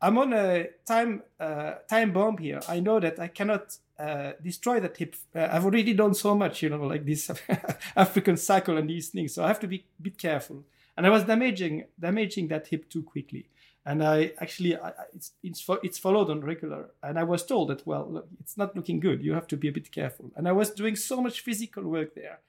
[0.00, 2.60] I'm on a time uh, time bomb here.
[2.68, 5.16] I know that I cannot uh, destroy that hip.
[5.34, 7.30] Uh, I've already done so much, you know, like this
[7.96, 9.34] African cycle and these things.
[9.34, 10.64] So I have to be a bit careful.
[10.96, 13.48] And I was damaging damaging that hip too quickly
[13.88, 16.90] and I actually I, it's it's it's followed on regular.
[17.02, 19.24] And I was told that well, look, it's not looking good.
[19.24, 20.30] You have to be a bit careful.
[20.36, 22.40] And I was doing so much physical work there,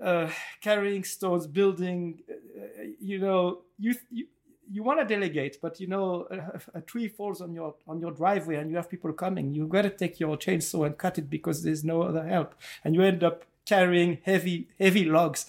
[0.00, 2.20] uh, carrying stones, building.
[2.30, 4.26] Uh, you know, you you
[4.70, 8.12] you want to delegate, but you know, a, a, tree falls on your on your
[8.12, 9.52] driveway and you have people coming.
[9.52, 12.94] You got to take your chainsaw and cut it because there's no other help, and
[12.94, 15.46] you end up carrying heavy heavy logs,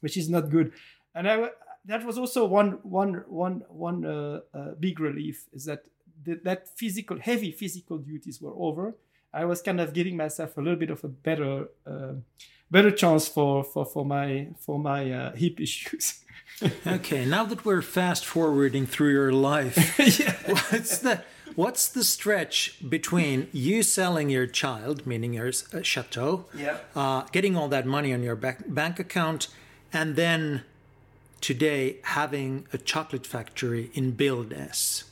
[0.00, 0.72] which is not good.
[1.14, 1.50] And I
[1.84, 5.84] that was also one one one one uh, uh, big relief is that
[6.24, 8.96] the, that physical heavy physical duties were over.
[9.34, 12.14] I was kind of giving myself a little bit of a better uh,
[12.70, 16.20] better chance for for for my for my uh, hip issues.
[16.86, 19.76] okay, now that we're fast forwarding through your life,
[20.70, 21.22] what's the
[21.56, 26.78] what's the stretch between you selling your child, meaning your uh, chateau, yeah.
[26.94, 29.48] uh, getting all that money on your bank bank account,
[29.92, 30.62] and then
[31.42, 35.04] today having a chocolate factory in Billnäs.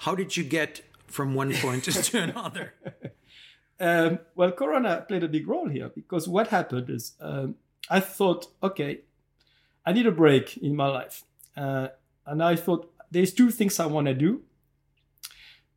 [0.00, 2.74] How did you get from one point to another?
[3.82, 7.54] Um, well, Corona played a big role here because what happened is um,
[7.88, 9.00] I thought, okay,
[9.86, 11.24] I need a break in my life.
[11.56, 11.88] Uh,
[12.26, 14.42] and I thought there's two things I want to do.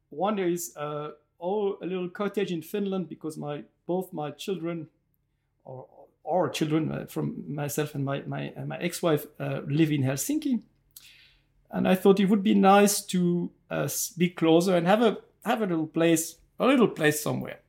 [0.09, 4.87] One is uh, a little cottage in Finland because my both my children,
[5.63, 5.87] or
[6.25, 10.61] our children uh, from myself and my, my, my ex-wife uh, live in Helsinki.
[11.71, 15.61] And I thought it would be nice to uh, be closer and have a, have
[15.61, 17.59] a little place, a little place somewhere.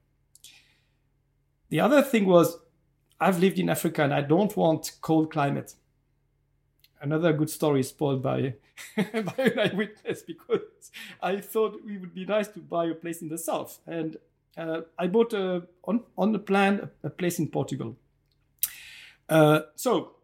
[1.70, 2.58] The other thing was
[3.20, 5.74] I've lived in Africa and I don't want cold climate.
[7.04, 8.54] another good story spoiled by
[8.96, 10.90] by an eyewitness because
[11.22, 14.16] I thought it would be nice to buy a place in the south, and
[14.56, 17.96] uh, I bought a, on on the plan a, a place in Portugal.
[19.28, 20.16] Uh, so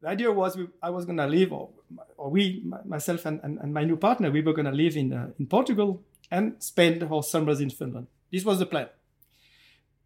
[0.00, 1.70] the idea was we, I was going to live, or,
[2.16, 5.12] or we, myself and, and, and, my new partner, we were going to live in,
[5.12, 8.06] uh, in Portugal and spend our summers in Finland.
[8.30, 8.88] This was the plan.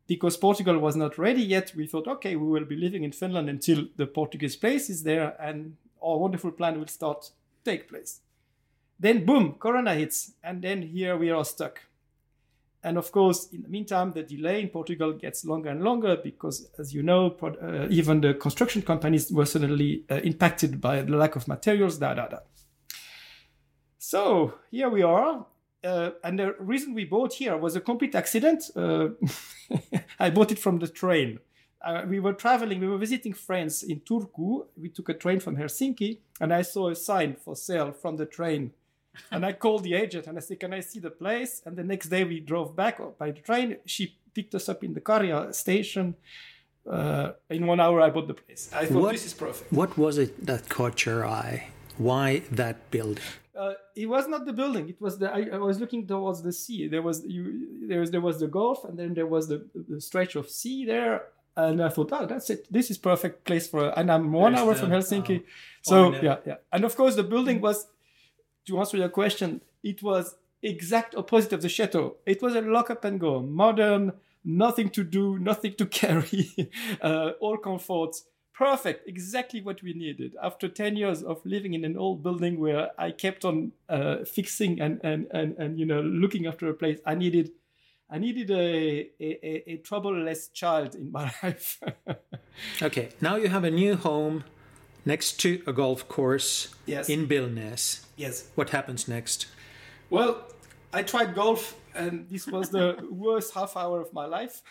[0.07, 3.49] Because Portugal was not ready yet, we thought, okay, we will be living in Finland
[3.49, 7.31] until the Portuguese place is there and our wonderful plan will start
[7.65, 8.21] take place.
[9.01, 11.81] Then, boom, Corona hits, and then here we are stuck.
[12.85, 16.69] And of course, in the meantime, the delay in Portugal gets longer and longer because,
[16.79, 21.35] as you know, uh, even the construction companies were suddenly uh, impacted by the lack
[21.35, 22.39] of materials, da da da.
[23.99, 25.47] So here we are.
[25.83, 28.65] Uh, and the reason we bought here was a complete accident.
[28.77, 29.09] Uh,
[30.21, 31.39] I bought it from the train.
[31.83, 34.67] Uh, we were traveling, we were visiting friends in Turku.
[34.77, 38.27] We took a train from Helsinki, and I saw a sign for sale from the
[38.27, 38.73] train
[39.31, 41.63] and I called the agent and I said, Can I see the place?
[41.65, 43.77] And the next day we drove back by the train.
[43.87, 46.17] She picked us up in the Karjaa station.
[46.91, 48.71] Uh, in one hour, I bought the place.
[48.75, 49.73] I thought what, this is perfect.
[49.73, 51.69] What was it that caught your eye?
[51.97, 53.25] Why that building?
[53.57, 54.89] Uh, it was not the building.
[54.89, 55.33] It was the.
[55.33, 56.89] I, I, was looking towards the sea.
[56.89, 57.89] There was you.
[57.89, 60.85] There was there was the Gulf, and then there was the, the stretch of sea
[60.85, 61.23] there.
[61.57, 62.67] And I thought, oh, that's it.
[62.69, 63.97] This is perfect place for.
[63.97, 65.49] And I'm one There's hour the, from Helsinki, oh,
[65.83, 66.57] so oh, yeah, yeah.
[66.73, 67.87] And of course, the building was
[68.67, 72.17] to answer your question, it was exact opposite of the chateau.
[72.27, 74.13] It was a lock up and go, modern,
[74.45, 78.25] nothing to do, nothing to carry, uh, all comforts.
[78.57, 80.37] Perfect, exactly what we needed.
[80.41, 84.81] After 10 years of living in an old building where I kept on uh, fixing
[84.81, 87.51] and, and, and, and, you know, looking after a place, I needed,
[88.09, 91.81] I needed a, a, a troubleless child in my life.
[92.81, 94.45] okay, now you have a new home
[95.05, 97.09] next to a golf course yes.
[97.09, 98.04] in Billnäs.
[98.17, 98.49] Yes.
[98.55, 99.47] What happens next?
[100.11, 100.47] Well,
[100.93, 104.63] I tried golf, and this was the worst half hour of my life,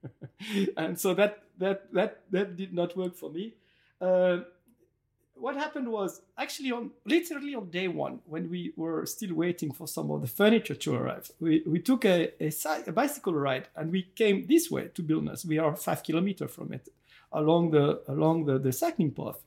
[0.76, 3.54] and so that that that that did not work for me.
[4.00, 4.38] Uh,
[5.40, 9.86] what happened was actually on literally on day one when we were still waiting for
[9.86, 12.52] some of the furniture to arrive we, we took a, a,
[12.86, 15.46] a bicycle ride and we came this way to Billnäs.
[15.46, 16.88] we are five kilometers from it
[17.32, 19.40] along the along the, the cycling path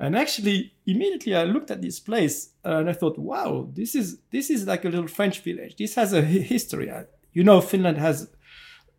[0.00, 4.48] and actually, immediately I looked at this place and I thought, wow, this is this
[4.48, 5.76] is like a little French village.
[5.76, 6.90] This has a history.
[7.32, 8.30] You know, Finland has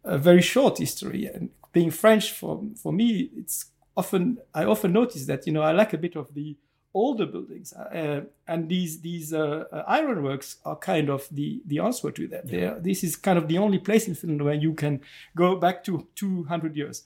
[0.04, 5.26] a very short history, and being French for for me, it's often I often notice
[5.26, 6.58] that you know I like a bit of the
[6.94, 12.12] older buildings, uh, and these these uh, uh ironworks are kind of the the answer
[12.12, 12.50] to that.
[12.50, 12.76] Yeah.
[12.80, 15.02] This is kind of the only place in Finland where you can
[15.36, 17.06] go back to 200 years.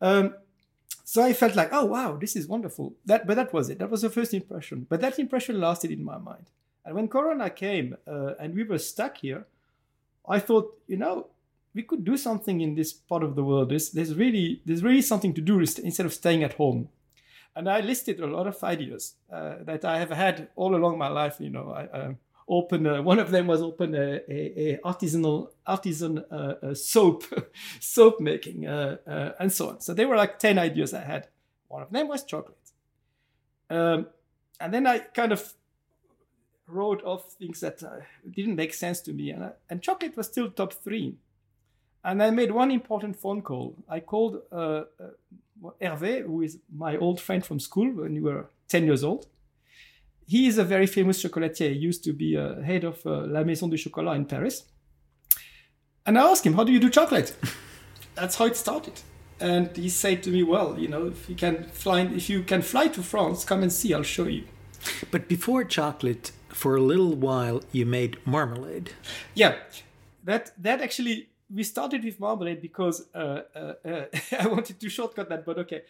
[0.00, 0.34] Um,
[1.04, 2.94] so I felt like, oh wow, this is wonderful.
[3.04, 3.78] That, but that was it.
[3.78, 4.86] That was the first impression.
[4.88, 6.46] But that impression lasted in my mind.
[6.84, 9.46] And when Corona came uh, and we were stuck here,
[10.26, 11.28] I thought, you know,
[11.74, 13.70] we could do something in this part of the world.
[13.70, 16.88] There's, there's really there's really something to do instead of staying at home.
[17.56, 21.08] And I listed a lot of ideas uh, that I have had all along my
[21.08, 21.36] life.
[21.38, 22.12] You know, I, uh,
[22.48, 27.24] open uh, one of them was open a, a, a artisanal artisan uh, soap
[27.80, 29.80] soap making uh, uh, and so on.
[29.80, 31.28] So they were like 10 ideas i had.
[31.68, 32.56] One of them was chocolate.
[33.70, 34.06] Um,
[34.60, 35.54] and then i kind of
[36.66, 38.00] wrote off things that uh,
[38.30, 39.30] didn't make sense to me.
[39.30, 41.16] And, and chocolate was still top three.
[42.02, 43.76] And i made one important phone call.
[43.88, 44.42] I called
[45.80, 49.26] hervé who is my old friend from school when we were 10 years old.
[50.26, 51.70] He is a very famous chocolatier.
[51.70, 54.64] He used to be uh, head of uh, La Maison du Chocolat in Paris.
[56.06, 57.36] And I asked him, "How do you do chocolate?"
[58.14, 59.00] That's how it started.
[59.40, 62.62] And he said to me, "Well, you know, if you can fly, if you can
[62.62, 63.92] fly to France, come and see.
[63.94, 64.44] I'll show you."
[65.10, 68.90] But before chocolate, for a little while, you made marmalade.
[69.34, 69.54] Yeah,
[70.24, 74.04] that that actually we started with marmalade because uh, uh, uh
[74.40, 75.82] I wanted to shortcut that, but okay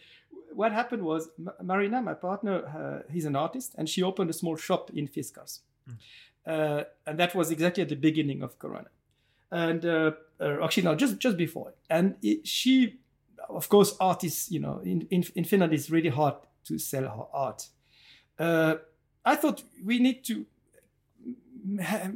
[0.55, 1.29] what happened was
[1.61, 5.59] Marina, my partner, uh, he's an artist, and she opened a small shop in Fiskars.
[5.89, 5.97] Mm.
[6.47, 8.87] Uh, and that was exactly at the beginning of Corona.
[9.51, 11.73] And uh, uh no, just just before.
[11.89, 12.99] And it, she,
[13.49, 16.35] of course, artists, you know, in, in, in Finland, it's really hard
[16.65, 17.67] to sell her art.
[18.37, 18.75] Uh,
[19.23, 20.45] I thought we need to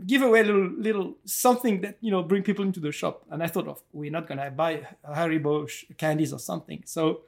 [0.06, 3.24] give away a little, little something that you know bring people into the shop.
[3.32, 5.68] And I thought of we're not gonna buy Harry Haribo
[5.98, 6.84] candies or something.
[6.86, 7.22] So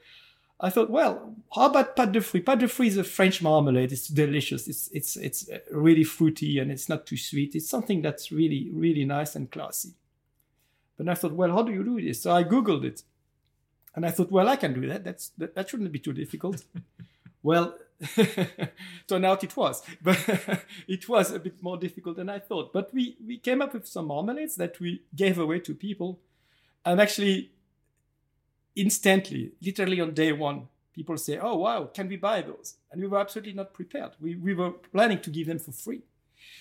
[0.64, 2.46] I thought, well, how about pâte de fruits?
[2.46, 3.92] Pâte de fruits is a French marmalade.
[3.92, 4.68] It's delicious.
[4.68, 7.56] It's it's it's really fruity and it's not too sweet.
[7.56, 9.94] It's something that's really really nice and classy.
[10.98, 12.22] But I thought, well, how do you do this?
[12.22, 13.02] So I googled it,
[13.96, 15.04] and I thought, well, I can do that.
[15.04, 16.64] That's that, that shouldn't be too difficult.
[17.44, 17.76] well,
[19.08, 20.18] Turned out it was, but
[20.88, 22.74] it was a bit more difficult than I thought.
[22.74, 26.20] But we we came up with some marmalades that we gave away to people,
[26.84, 27.52] and actually,
[28.76, 33.08] instantly, literally on day one, people say, "Oh wow, can we buy those?" And we
[33.08, 34.12] were absolutely not prepared.
[34.20, 36.02] We we were planning to give them for free,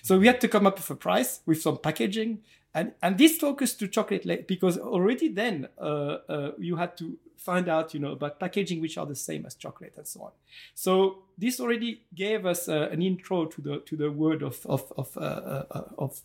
[0.01, 2.39] so we had to come up with a price with some packaging,
[2.73, 7.67] and and this focused to chocolate because already then uh, uh, you had to find
[7.67, 10.31] out, you know, about packaging which are the same as chocolate and so on.
[10.75, 14.93] So this already gave us uh, an intro to the to the word of of
[14.95, 16.21] of, uh, uh, of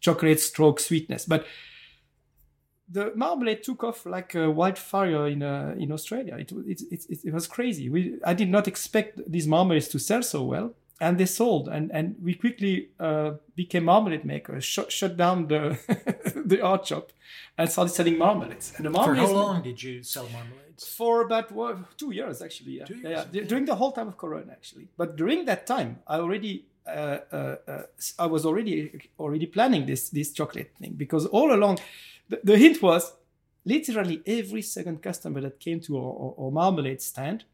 [0.00, 1.46] chocolate stroke sweetness, but
[2.90, 6.36] the marmalade took off like a wildfire in uh, in Australia.
[6.36, 7.88] It, it, it, it, was crazy.
[7.88, 11.68] We, I did not expect these marmalades to sell so well, and they sold.
[11.68, 15.78] And, and we quickly uh, became marmalade makers, shut, shut down the
[16.44, 17.12] the art shop,
[17.56, 18.72] and started selling marmalades.
[18.76, 18.90] And the.
[18.92, 20.86] For how long did you sell marmalades?
[20.96, 22.78] For about what, two years, actually.
[22.78, 22.86] Yeah.
[22.86, 23.10] Two years.
[23.10, 23.44] Yeah, yeah.
[23.44, 24.88] During the whole time of Corona, actually.
[24.96, 27.82] But during that time, I already uh, uh, uh,
[28.18, 31.78] I was already already planning this this chocolate thing because all along
[32.30, 33.12] the, the hint was
[33.64, 37.44] literally every second customer that came to our, our, our, marmalade stand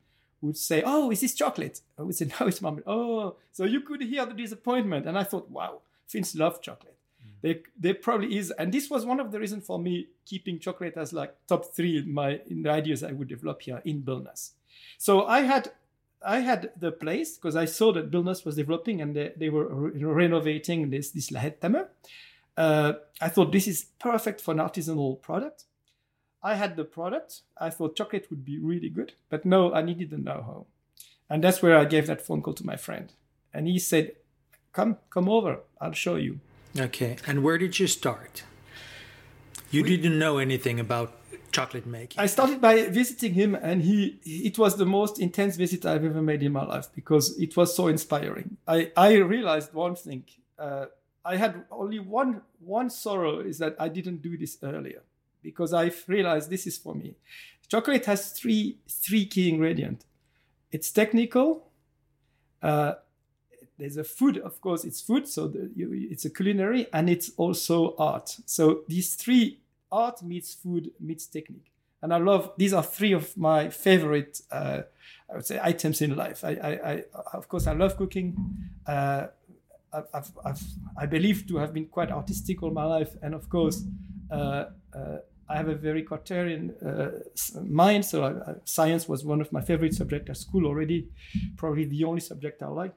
[0.40, 3.80] would say, "Oh, is this chocolate?" I would say, "No, it's marmalade." Oh, so you
[3.80, 7.30] could hear the disappointment, and I thought, "Wow, Finns love chocolate." Mm.
[7.40, 10.96] They, they probably is, and this was one of the reasons for me keeping chocolate
[10.96, 14.52] as like top three in my in the ideas I would develop here in Billnäs.
[14.98, 15.72] So I had
[16.24, 19.68] I had the place because I saw that Billnäs was developing and they, they were
[19.68, 21.86] re- renovating this this Lähettämö.
[22.56, 25.64] Uh, I thought this is perfect for an artisanal product.
[26.42, 27.42] I had the product.
[27.58, 30.66] I thought chocolate would be really good, but no, I needed the know-how,
[31.28, 33.12] and that's where I gave that phone call to my friend,
[33.52, 34.12] and he said,
[34.72, 35.60] "Come, come over.
[35.80, 36.40] I'll show you."
[36.78, 38.44] Okay, and where did you start?
[39.70, 41.12] You we, didn't know anything about
[41.50, 42.20] chocolate making.
[42.20, 46.22] I started by visiting him, and he it was the most intense visit I've ever
[46.22, 48.58] made in my life because it was so inspiring.
[48.68, 50.24] I I realized one thing.
[50.58, 50.86] Uh,
[51.26, 55.02] I had only one one sorrow is that I didn't do this earlier
[55.42, 57.16] because I realized this is for me.
[57.68, 60.06] Chocolate has three three key ingredients.
[60.70, 61.68] It's technical.
[62.62, 62.94] Uh,
[63.78, 67.30] there's a food, of course, it's food, so the, you, it's a culinary, and it's
[67.36, 68.34] also art.
[68.46, 69.60] So these three
[69.92, 71.70] art meets food meets technique,
[72.00, 74.82] and I love these are three of my favorite, uh,
[75.30, 76.42] I would say, items in life.
[76.42, 77.04] I, I, I
[77.34, 78.36] of course, I love cooking.
[78.86, 79.26] Uh,
[80.14, 80.62] I've, I've,
[80.96, 83.82] i believe to have been quite artistic all my life, and of course,
[84.30, 85.18] uh, uh,
[85.48, 87.10] I have a very Cartesian uh,
[87.62, 88.04] mind.
[88.04, 91.08] So I, science was one of my favorite subjects at school already,
[91.56, 92.94] probably the only subject I like.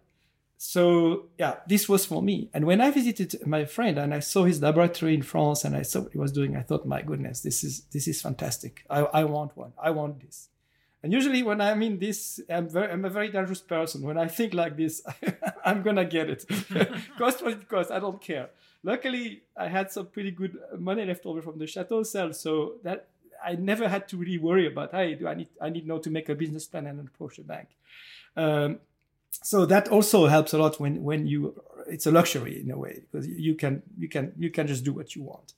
[0.57, 2.49] So yeah, this was for me.
[2.53, 5.83] And when I visited my friend and I saw his laboratory in France and I
[5.83, 8.83] saw what he was doing, I thought, my goodness, this is this is fantastic.
[8.89, 9.71] I, I want one.
[9.81, 10.49] I want this.
[11.01, 14.01] And usually when I'm in this, I'm, very, I'm a very dangerous person.
[14.01, 15.01] When I think like this,
[15.65, 16.45] I'm gonna get it.
[17.17, 18.49] cost what it costs, I don't care.
[18.83, 23.07] Luckily, I had some pretty good money left over from the chateau sale, so that
[23.43, 24.91] I never had to really worry about.
[24.91, 27.43] Hey, do I need I need now to make a business plan and approach a
[27.43, 27.69] bank.
[28.35, 28.79] Um,
[29.31, 33.01] so that also helps a lot when when you it's a luxury in a way
[33.11, 35.53] because you can you can you can just do what you want.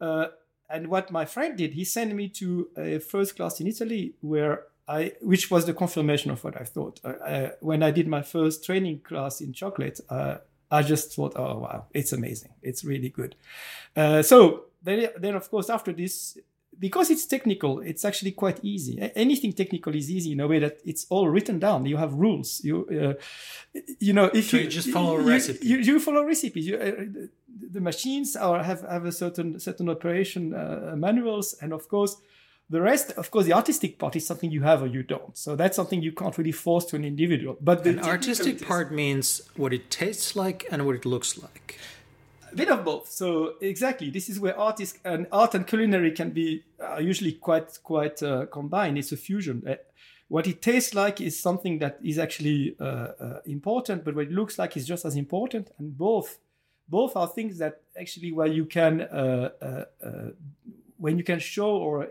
[0.00, 0.26] Uh,
[0.70, 4.64] and what my friend did, he sent me to a first class in Italy where
[4.88, 7.00] I, which was the confirmation of what I thought.
[7.04, 10.38] Uh, when I did my first training class in chocolate, uh,
[10.70, 13.36] I just thought, oh wow, it's amazing, it's really good.
[13.94, 16.38] Uh, so then, then of course after this,
[16.78, 19.10] because it's technical, it's actually quite easy.
[19.14, 21.86] Anything technical is easy in a way that it's all written down.
[21.86, 22.62] You have rules.
[22.62, 26.24] You, uh, you know, if so you, you, just follow a recipe, you, you follow
[26.24, 26.66] recipes.
[26.66, 27.26] You, uh,
[27.70, 32.16] the machines are have have a certain certain operation uh, manuals, and of course
[32.70, 35.36] the rest, of course, the artistic part is something you have or you don't.
[35.36, 37.56] So that's something you can't really force to an individual.
[37.60, 41.78] But the artistic part means what it tastes like and what it looks like.
[42.52, 43.10] A bit of both.
[43.10, 47.32] So exactly, this is where art is, and art and culinary can be uh, usually
[47.32, 48.98] quite quite uh, combined.
[48.98, 49.62] It's a fusion.
[49.66, 49.76] Uh,
[50.28, 54.32] what it tastes like is something that is actually uh, uh, important, but what it
[54.32, 55.70] looks like is just as important.
[55.78, 56.38] And both
[56.86, 59.50] both are things that actually where you can uh,
[60.98, 62.06] when you can show or uh,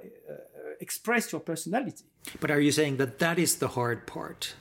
[0.79, 2.05] express your personality.
[2.39, 4.53] But are you saying that that is the hard part?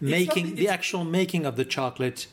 [0.00, 2.26] Making not, the actual making of the chocolate,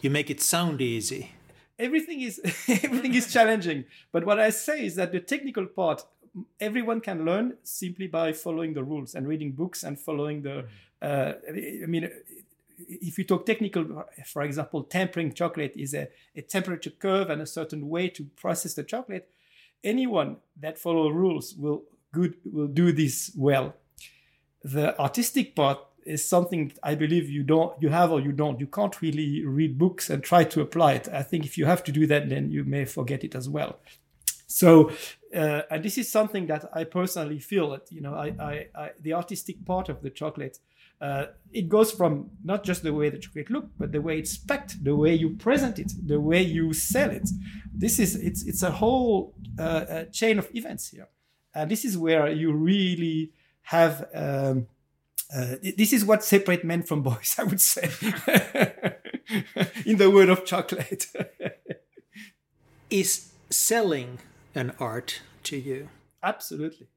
[0.00, 1.32] you make it sound easy.
[1.78, 3.84] Everything is everything is challenging.
[4.12, 6.04] But what I say is that the technical part
[6.60, 10.66] everyone can learn simply by following the rules and reading books and following the.
[11.02, 12.10] Uh, I mean,
[12.78, 17.46] if you talk technical, for example, tempering chocolate is a, a temperature curve and a
[17.46, 19.28] certain way to process the chocolate
[19.82, 23.74] anyone that follow rules will good will do this well.
[24.62, 28.60] The artistic part is something I believe you don't, you have or you don't.
[28.60, 31.08] You can't really read books and try to apply it.
[31.08, 33.78] I think if you have to do that, then you may forget it as well.
[34.46, 34.90] So,
[35.34, 38.90] uh, and this is something that I personally feel that you know, I, I, I
[39.00, 40.58] the artistic part of the chocolate.
[41.00, 44.36] Uh, it goes from not just the way the chocolate look, but the way it's
[44.36, 47.30] packed, the way you present it, the way you sell it.
[47.72, 51.08] This is it's it's a whole uh, chain of events here,
[51.54, 53.32] and this is where you really
[53.62, 54.08] have.
[54.14, 54.66] Um,
[55.34, 57.82] uh, this is what separates men from boys, I would say,
[59.86, 61.06] in the world of chocolate.
[62.90, 64.18] is selling
[64.54, 65.88] an art to you?
[66.22, 66.88] Absolutely.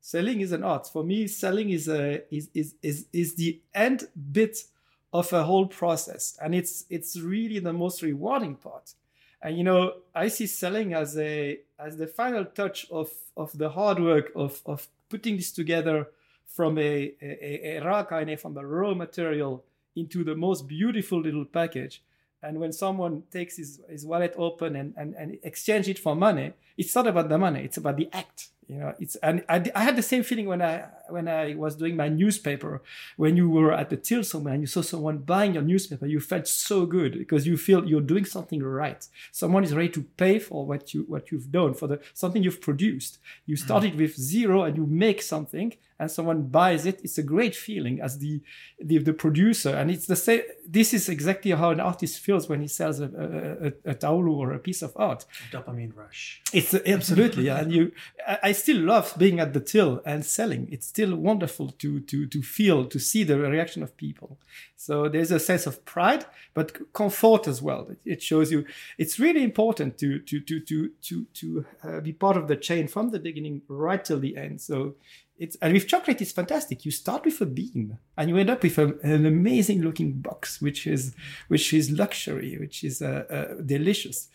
[0.00, 0.86] Selling is an art.
[0.86, 4.64] For me, selling is a is is is, is the end bit
[5.12, 6.38] of a whole process.
[6.40, 8.94] And it's it's really the most rewarding part.
[9.42, 13.70] And you know, I see selling as a as the final touch of of the
[13.70, 16.08] hard work of of putting this together
[16.46, 18.04] from a, a, a raw
[18.36, 19.64] from a raw material
[19.96, 22.02] into the most beautiful little package
[22.42, 26.52] and when someone takes his, his wallet open and, and, and exchange it for money,
[26.76, 28.48] it's not about the money, it's about the act.
[28.70, 31.74] You know, it's and I, I had the same feeling when I when I was
[31.74, 32.82] doing my newspaper.
[33.16, 36.20] When you were at the till somewhere and you saw someone buying your newspaper, you
[36.20, 39.04] felt so good because you feel you're doing something right.
[39.32, 42.60] Someone is ready to pay for what you what you've done for the something you've
[42.60, 43.18] produced.
[43.44, 43.58] You mm.
[43.58, 44.02] started mm.
[44.02, 48.18] with zero and you make something and someone buys it, it's a great feeling as
[48.18, 48.40] the,
[48.82, 49.68] the, the producer.
[49.68, 50.40] And it's the same.
[50.66, 54.32] This is exactly how an artist feels when he sells a, a, a, a taulu
[54.32, 55.26] or a piece of art.
[55.52, 56.40] Dopamine rush.
[56.54, 57.60] It's absolutely, yeah.
[57.60, 57.92] And you,
[58.26, 60.68] I still love being at the till and selling.
[60.70, 64.38] It's still wonderful to to to feel, to see the reaction of people.
[64.76, 67.88] So there's a sense of pride, but comfort as well.
[68.04, 68.64] It shows you
[68.98, 72.88] it's really important to to to to to to uh, be part of the chain
[72.88, 74.60] from the beginning right till the end.
[74.60, 74.94] So
[75.40, 78.62] it's and with chocolate it's fantastic you start with a bean and you end up
[78.62, 81.14] with a, an amazing looking box which is
[81.48, 84.28] which is luxury which is uh, uh, delicious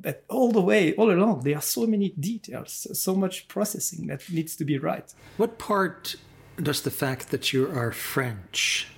[0.00, 4.28] but all the way all along there are so many details so much processing that
[4.30, 6.16] needs to be right what part
[6.62, 8.88] does the fact that you are french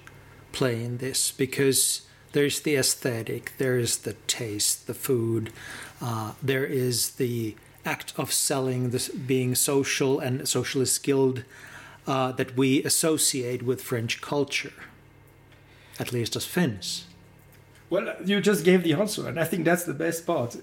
[0.52, 5.52] play in this because there's the aesthetic there is the taste the food
[6.00, 11.44] uh, there is the act of selling, this being social and socially skilled,
[12.06, 14.72] uh, that we associate with French culture,
[15.98, 17.06] at least as Finns.
[17.90, 20.56] Well, you just gave the answer, and I think that's the best part.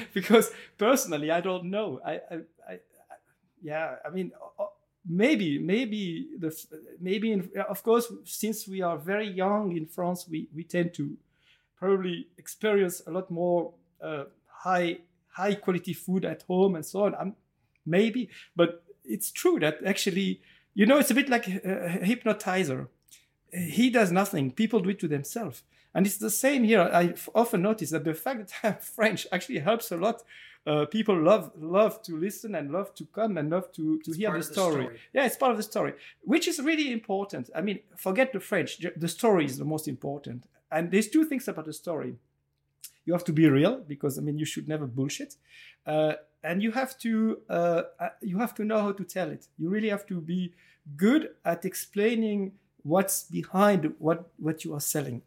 [0.12, 2.00] because personally, I don't know.
[2.04, 2.34] I, I,
[2.68, 2.78] I
[3.62, 4.32] yeah, I mean,
[5.08, 6.52] maybe, maybe the,
[7.00, 11.16] maybe, in, of course, since we are very young in France, we we tend to
[11.76, 13.72] probably experience a lot more
[14.02, 17.14] uh, high high quality food at home and so on.
[17.14, 17.36] I'm,
[17.86, 20.40] maybe, but it's true that actually,
[20.74, 22.88] you know, it's a bit like a, hypnotizer.
[23.52, 24.50] He does nothing.
[24.50, 25.62] People do it to themselves.
[25.94, 26.90] And it's the same here.
[26.92, 30.22] I often notice that the fact that I'm French actually helps a lot.
[30.66, 34.32] Uh, people love love to listen and love to come and love to to hear
[34.32, 34.76] the story.
[34.76, 35.00] the story.
[35.12, 35.92] Yeah, it's part of the story,
[36.22, 37.50] which is really important.
[37.54, 38.82] I mean, forget the French.
[38.96, 40.44] The story is the most important.
[40.70, 42.16] And there's two things about the story
[43.04, 45.36] you have to be real because I mean you should never bullshit,
[45.86, 49.46] uh, and you have to uh, uh, you have to know how to tell it.
[49.58, 50.52] You really have to be
[50.96, 55.22] good at explaining what's behind what what you are selling.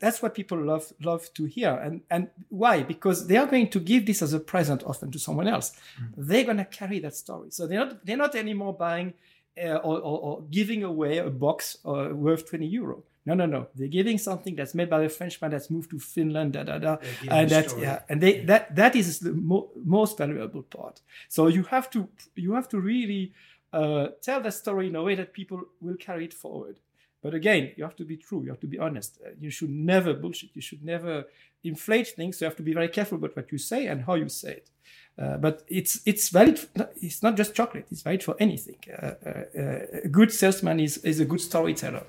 [0.00, 2.82] That's what people love love to hear, and and why?
[2.82, 5.72] Because they are going to give this as a present often to someone else.
[6.00, 6.26] Mm-hmm.
[6.26, 9.14] They're going to carry that story, so they're not they're not anymore buying
[9.62, 13.04] uh, or, or, or, giving away a box uh, worth 20 euro.
[13.26, 13.68] No, no, no.
[13.74, 16.96] They're giving something that's made by a Frenchman that's moved to Finland, da da da,
[17.30, 18.44] and that yeah, and they yeah.
[18.46, 21.00] that that is the mo- most valuable part.
[21.28, 23.32] So you have to you have to really
[23.72, 26.76] uh, tell that story in a way that people will carry it forward.
[27.24, 28.42] But again, you have to be true.
[28.42, 29.18] You have to be honest.
[29.24, 30.50] Uh, you should never bullshit.
[30.52, 31.24] You should never
[31.64, 32.36] inflate things.
[32.36, 34.52] So you have to be very careful about what you say and how you say
[34.60, 34.70] it.
[35.18, 36.60] Uh, but it's it's valid.
[36.96, 37.86] It's not just chocolate.
[37.90, 38.76] It's valid for anything.
[38.90, 42.04] Uh, uh, uh a good salesman is is a good storyteller.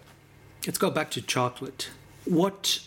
[0.68, 1.92] Let's go back to chocolate.
[2.26, 2.82] What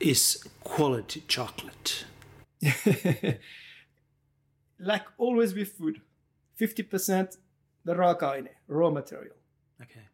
[0.00, 2.04] is quality chocolate?
[4.78, 6.02] like always with food,
[6.60, 7.38] 50%
[7.84, 9.36] the raaka-aine, raw material.
[9.80, 10.09] Okay.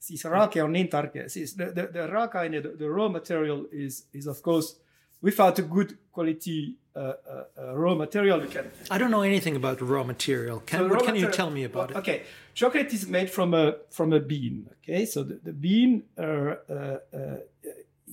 [0.00, 1.28] Siis raake on niin tärkeä.
[1.28, 4.80] Siis the, the, the raaka-aine, the, the raw material is, is of course,
[5.22, 7.12] without a good quality uh, uh,
[7.58, 8.64] uh, raw material, you can.
[8.90, 10.60] I don't know anything about raw material.
[10.60, 12.00] Can, so what can material, you tell me about well, it?
[12.00, 12.22] Okay,
[12.54, 14.68] chocolate is made from a from a bean.
[14.82, 17.36] Okay, so the, the bean uh, uh, uh,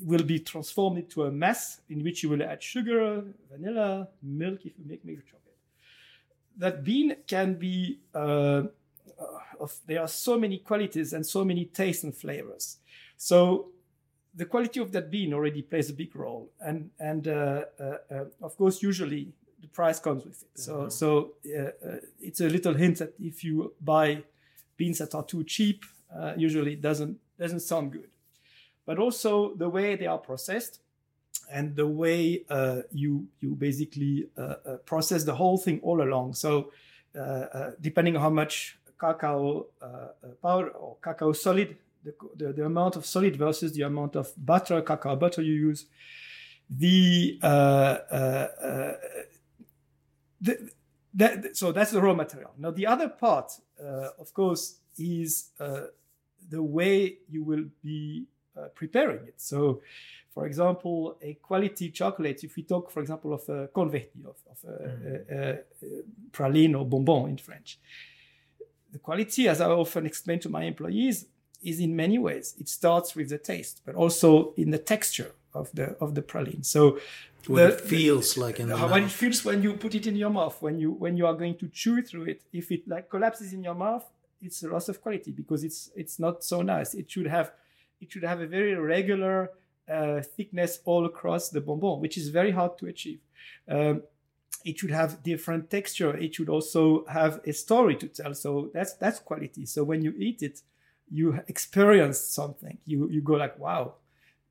[0.06, 4.78] will be transformed into a mass in which you will add sugar, vanilla, milk if
[4.78, 5.58] you make milk chocolate.
[6.58, 8.64] That bean can be uh,
[9.60, 12.78] of there are so many qualities and so many tastes and flavors.
[13.18, 13.70] So
[14.36, 18.26] the quality of that bean already plays a big role, and and uh, uh, uh
[18.42, 20.60] of course usually the price comes with it.
[20.60, 20.90] So mm-hmm.
[20.90, 24.24] so uh, it's a little hint that if you buy
[24.78, 25.86] beans that are too cheap,
[26.38, 28.10] usually it doesn't doesn't sound good.
[28.86, 30.80] But also the way they are processed
[31.52, 36.34] and the way uh, you you basically uh, uh, process the whole thing all along.
[36.34, 36.72] So
[37.82, 39.68] depending on how much cacao
[40.42, 44.82] powder or cacao solid the, the, the, amount of solid versus the amount of butter,
[44.82, 45.86] cacao butter you use,
[46.70, 48.94] the, uh, uh, uh,
[50.42, 50.70] the
[51.14, 52.52] that, so that's the raw material.
[52.58, 55.86] Now the other part, uh, of course, is uh,
[56.48, 58.26] the way you will be
[58.56, 59.36] uh, preparing it.
[59.38, 59.82] So,
[60.32, 64.70] for example, a quality chocolate, if we talk, for example, of a converti, of, of
[64.70, 64.84] a,
[65.34, 66.04] mm.
[66.32, 67.80] praline or bonbon in French,
[68.92, 71.26] the quality, as I often explain to my employees,
[71.64, 72.56] is in many ways.
[72.60, 76.66] It starts with the taste, but also in the texture of the of the praline.
[76.66, 77.00] So
[77.48, 78.98] what the, it feels the, like in the how mouth.
[79.00, 81.58] it feels when you put it in your mouth, when you when you are going
[81.58, 82.42] to chew through it.
[82.54, 84.06] If it like collapses in your mouth,
[84.42, 86.94] it's a loss of quality because it's it's not so nice.
[86.94, 87.52] It should have
[88.02, 89.52] it should have a very regular
[89.90, 93.20] uh, thickness all across the bonbon, which is very hard to achieve.
[93.70, 94.04] Um,
[94.66, 96.16] it should have different texture.
[96.18, 98.34] It should also have a story to tell.
[98.34, 99.66] So that's that's quality.
[99.66, 100.62] So when you eat it,
[101.10, 103.94] you experience something you you go like wow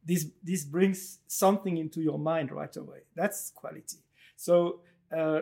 [0.05, 3.99] this this brings something into your mind right away that's quality
[4.37, 4.81] so
[5.17, 5.41] uh,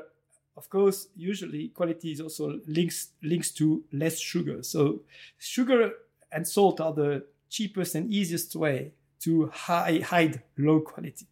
[0.56, 5.00] of course usually quality is also links links to less sugar so
[5.38, 5.92] sugar
[6.32, 11.26] and salt are the cheapest and easiest way to hide, hide low quality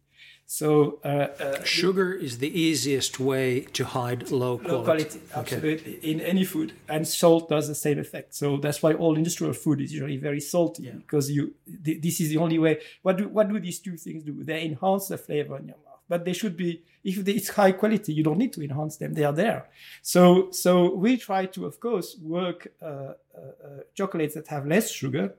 [0.45, 4.75] so uh, uh, sugar is the easiest way to hide low quality.
[4.75, 6.11] Low quality, absolutely, okay.
[6.11, 8.35] in any food, and salt does the same effect.
[8.35, 10.91] So that's why all industrial food is usually very salty yeah.
[10.91, 12.81] because you th- this is the only way.
[13.01, 14.43] What do what do these two things do?
[14.43, 18.13] They enhance the flavor in your mouth, but they should be if it's high quality.
[18.13, 19.69] You don't need to enhance them; they are there.
[20.01, 24.91] So so we try to, of course, work uh, uh, uh chocolates that have less
[24.91, 25.35] sugar.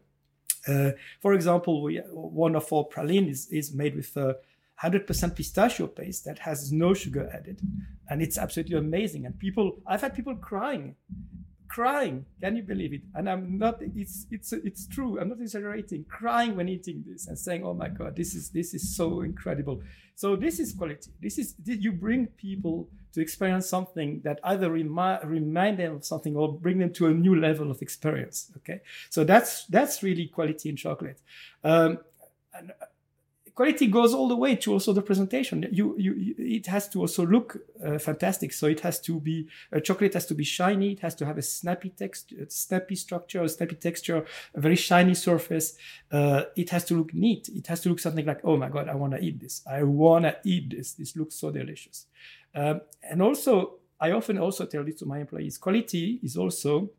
[0.67, 4.17] Uh, for example, we, one of our praline is, is made with
[4.83, 7.61] 100% pistachio paste that has no sugar added.
[8.09, 9.25] And it's absolutely amazing.
[9.27, 10.97] And people, I've had people crying,
[11.69, 12.27] crying.
[12.41, 13.03] Can you believe it?
[13.15, 15.19] And I'm not, it's, it's, it's true.
[15.21, 18.75] I'm not exaggerating, crying when eating this and saying, oh my God, this is, this
[18.75, 19.81] is so incredible.
[20.17, 21.11] So this is quality.
[21.21, 26.37] This is, you bring people to experience something that either remi- remind them of something
[26.37, 28.51] or bring them to a new level of experience.
[28.59, 28.81] Okay.
[29.11, 31.21] So that's, that's really quality in chocolate.
[31.63, 31.99] Um,
[32.53, 32.73] and,
[33.55, 35.67] quality goes all the way to also the presentation.
[35.71, 38.53] You, you, it has to also look uh, fantastic.
[38.53, 40.93] So it has to be a chocolate has to be shiny.
[40.93, 44.25] It has to have a snappy text, a snappy structure, a snappy texture,
[44.55, 45.77] a very shiny surface.
[46.11, 47.49] Uh, it has to look neat.
[47.49, 49.63] It has to look something like, oh my god, I want to eat this.
[49.71, 50.93] I want to eat this.
[50.95, 52.07] This looks so delicious.
[52.55, 55.59] Um, and also, I often also tell this to my employees.
[55.59, 56.91] Quality is also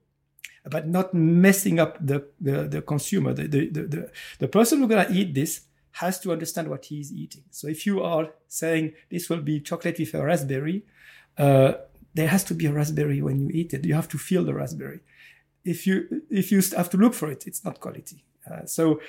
[0.64, 5.08] about not messing up the the, the consumer, the, the the the person who's gonna
[5.12, 5.62] eat this
[5.96, 7.44] has to understand what he is eating.
[7.52, 10.84] So if you are saying this will be chocolate with a raspberry,
[11.38, 11.74] uh,
[12.14, 13.86] there has to be a raspberry when you eat it.
[13.86, 15.00] You have to feel the raspberry.
[15.64, 18.26] If you if you have to look for it, it's not quality.
[18.50, 19.00] Uh, so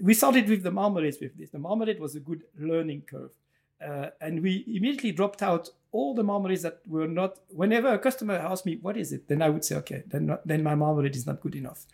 [0.00, 1.50] we started with the marmalades with this.
[1.50, 3.32] The marmalade was a good learning curve.
[3.84, 7.40] Uh, and we immediately dropped out all the marmalades that were not.
[7.48, 10.46] Whenever a customer asked me what is it, then I would say, okay, then not,
[10.46, 11.86] then my marmalade is not good enough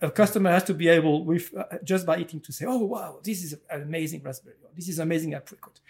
[0.00, 3.18] a customer has to be able with uh, just by eating to say oh wow
[3.22, 5.80] this is an amazing raspberry or this is amazing apricot.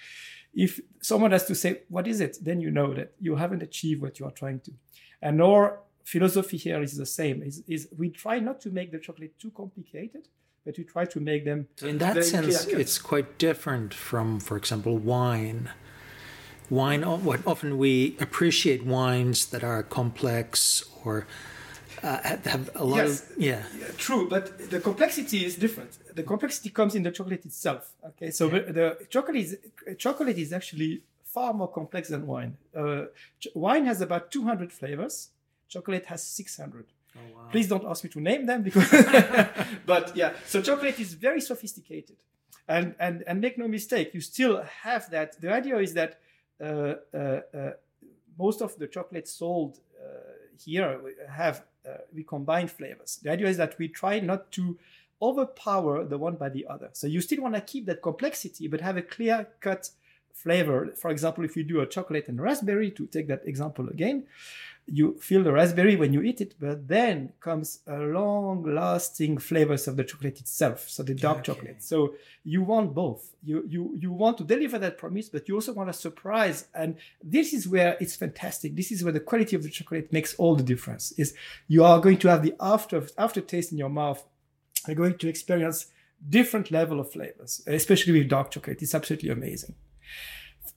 [0.55, 2.39] If someone has to say what is it?
[2.43, 4.73] Then you know that you haven't achieved what you are trying to.
[5.21, 8.99] And our philosophy here is the same is, is we try not to make the
[8.99, 10.27] chocolate too complicated
[10.65, 14.57] but we try to make them so in that sense it's quite different from for
[14.57, 15.71] example wine.
[16.71, 21.27] Wine what often we appreciate wines that are complex or
[22.03, 23.63] uh, have a lot yes, of yeah.
[23.97, 25.99] True, but the complexity is different.
[26.15, 27.93] The complexity comes in the chocolate itself.
[28.05, 28.61] Okay, so yeah.
[28.79, 29.59] the chocolate is
[29.99, 32.57] chocolate is actually far more complex than wine.
[32.75, 33.05] Uh,
[33.41, 35.31] ch- wine has about 200 flavors.
[35.69, 36.87] Chocolate has 600.
[37.17, 37.49] Oh, wow.
[37.51, 38.91] Please don't ask me to name them because,
[39.87, 40.33] but yeah.
[40.47, 42.17] So chocolate is very sophisticated,
[42.67, 45.41] and and and make no mistake, you still have that.
[45.41, 46.21] The idea is that
[46.61, 47.71] uh, uh, uh
[48.39, 53.19] most of the chocolates sold uh, here have Uh, we combine flavors.
[53.23, 54.79] The idea is that we try not to
[55.21, 56.91] overpower the one by the other.
[56.93, 59.91] So you still want to keep that complexity, but have a clear cut
[60.33, 60.93] flavor.
[60.95, 64.25] For example, if you do a chocolate and raspberry, to take that example again,
[64.91, 69.87] you feel the raspberry when you eat it, but then comes a long lasting flavors
[69.87, 70.89] of the chocolate itself.
[70.89, 71.47] So the dark Okay.
[71.53, 71.83] chocolate.
[71.83, 72.15] So
[72.45, 73.35] you want both.
[73.45, 76.67] You, you, you want to deliver that promise, but you also want a surprise.
[76.75, 78.75] And this is where it's fantastic.
[78.77, 81.35] This is where the quality of the chocolate makes all the difference is
[81.67, 84.25] you are going to have the after, aftertaste in your mouth.
[84.87, 85.87] You're going to experience
[86.29, 88.81] different level of flavors, especially with dark chocolate.
[88.83, 89.75] It's absolutely amazing.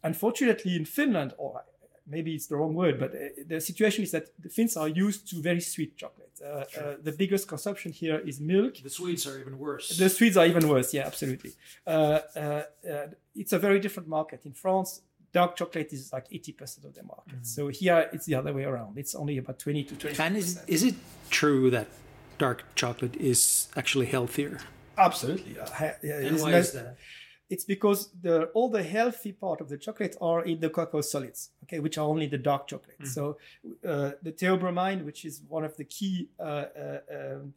[0.03, 1.63] Unfortunately, in Finland, or
[2.07, 5.27] maybe it's the wrong word, but uh, the situation is that the Finns are used
[5.29, 6.29] to very sweet chocolate.
[6.43, 8.75] Uh, uh, the biggest consumption here is milk.
[8.83, 9.97] The Swedes are even worse.
[9.97, 10.93] The Swedes are even worse.
[10.93, 11.51] Yeah, absolutely.
[11.85, 14.45] Uh, uh, uh, it's a very different market.
[14.45, 15.01] In France,
[15.33, 17.45] dark chocolate is like 80% of the market.
[17.45, 18.97] So here it's the other way around.
[18.97, 20.95] It's only about 20 to 20 and is, is it
[21.29, 21.87] true that
[22.37, 24.57] dark chocolate is actually healthier?
[24.97, 25.57] Absolutely.
[25.59, 25.67] Uh,
[26.03, 26.97] yeah, And why not- is that?
[27.51, 31.49] It's because the all the healthy part of the chocolate are in the cocoa solids,
[31.63, 33.01] okay, which are only the dark chocolate.
[33.15, 33.37] So
[33.91, 37.53] uh, the theobromine, which is one of the key uh, uh, um,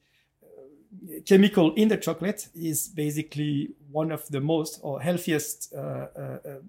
[1.24, 6.61] chemical in the chocolate, is basically one of the most or healthiest uh, uh, uh,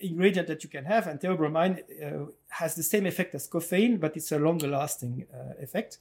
[0.00, 1.06] ingredient that you can have.
[1.06, 5.62] And theobromine uh, has the same effect as caffeine, but it's a longer lasting uh,
[5.62, 5.98] effect.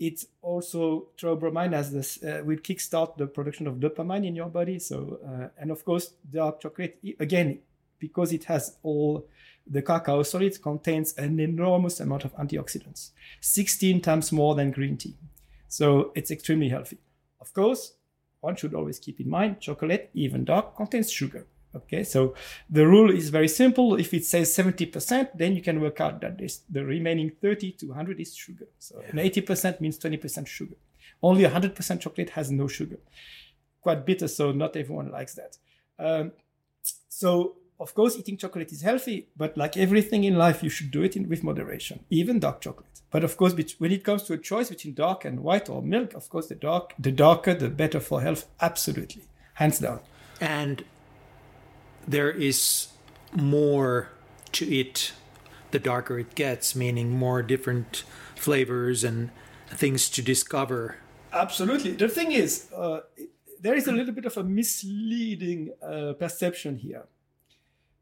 [0.00, 4.78] It also theobromine has this uh, will kickstart the production of dopamine in your body.
[4.78, 7.60] So uh, and of course dark chocolate again
[7.98, 9.26] because it has all
[9.66, 15.16] the cacao solids contains an enormous amount of antioxidants, 16 times more than green tea.
[15.68, 16.98] So it's extremely healthy.
[17.40, 17.92] Of course,
[18.40, 21.46] one should always keep in mind chocolate, even dark, contains sugar.
[21.74, 22.34] Okay, so
[22.68, 23.94] the rule is very simple.
[23.94, 27.86] If it says 70%, then you can work out that this, the remaining 30 to
[27.86, 28.66] 100 is sugar.
[28.78, 30.74] So and 80% means 20% sugar.
[31.22, 32.98] Only 100% chocolate has no sugar.
[33.80, 35.58] Quite bitter, so not everyone likes that.
[35.98, 36.32] Um,
[37.08, 41.02] so, of course, eating chocolate is healthy, but like everything in life, you should do
[41.02, 43.00] it in, with moderation, even dark chocolate.
[43.10, 46.14] But of course, when it comes to a choice between dark and white or milk,
[46.14, 48.46] of course, the dark, the darker, the better for health.
[48.60, 49.22] Absolutely,
[49.54, 50.00] hands down.
[50.40, 50.84] And
[52.06, 52.88] there is
[53.32, 54.08] more
[54.52, 55.12] to it
[55.70, 59.30] the darker it gets, meaning more different flavors and
[59.68, 60.96] things to discover.
[61.32, 61.92] Absolutely.
[61.92, 63.00] The thing is, uh,
[63.60, 67.04] there is a little bit of a misleading uh, perception here.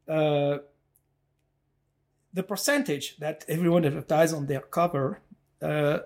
[0.07, 0.59] Uh,
[2.33, 5.21] the percentage that everyone advertises on their cover
[5.61, 5.99] uh,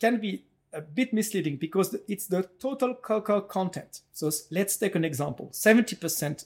[0.00, 4.02] can be a bit misleading because it's the total cocoa content.
[4.12, 6.44] So let's take an example 70%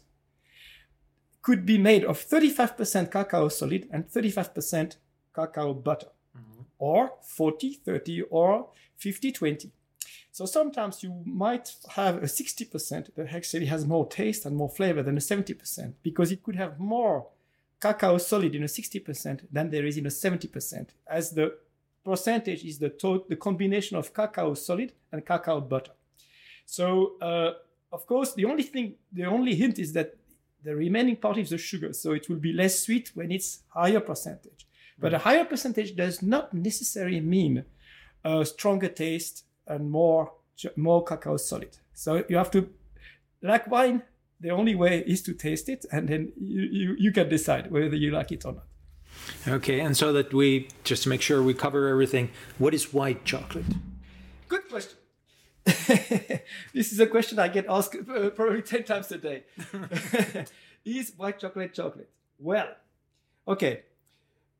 [1.42, 4.96] could be made of 35% cacao solid and 35%
[5.34, 6.08] cacao butter,
[6.78, 9.70] or 40 30 or 50 20.
[10.30, 15.02] So sometimes you might have a 60% that actually has more taste and more flavor
[15.02, 17.26] than a 70% because it could have more
[17.80, 21.54] cacao solid in a 60% than there is in a 70%, as the
[22.04, 25.92] percentage is the to- the combination of cacao solid and cacao butter.
[26.64, 27.52] So uh,
[27.92, 30.14] of course, the only thing, the only hint is that
[30.64, 34.00] the remaining part is the sugar, so it will be less sweet when it's higher
[34.00, 34.66] percentage.
[34.98, 37.64] But a higher percentage does not necessarily mean
[38.24, 40.32] a stronger taste and more
[40.76, 41.76] more cacao solid.
[41.92, 42.70] So you have to,
[43.42, 44.02] like wine,
[44.40, 47.96] the only way is to taste it, and then you, you, you can decide whether
[47.96, 48.64] you like it or not.
[49.48, 53.24] Okay, and so that we just to make sure we cover everything, what is white
[53.24, 53.66] chocolate?
[54.48, 54.98] Good question.
[56.74, 59.44] this is a question I get asked uh, probably 10 times a day.
[60.84, 62.10] is white chocolate chocolate?
[62.38, 62.68] Well,
[63.46, 63.82] okay.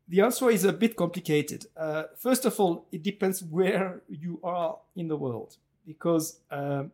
[0.09, 1.67] The answer is a bit complicated.
[1.77, 6.93] Uh, first of all, it depends where you are in the world, because um,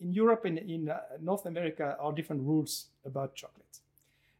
[0.00, 3.80] in Europe and in uh, North America are different rules about chocolate.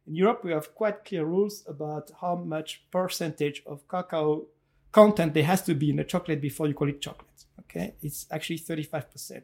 [0.05, 4.45] In Europe, we have quite clear rules about how much percentage of cacao
[4.91, 7.25] content there has to be in a chocolate before you call it chocolate.
[7.61, 9.43] Okay, it's actually 35%.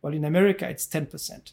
[0.00, 1.52] While in America, it's 10%.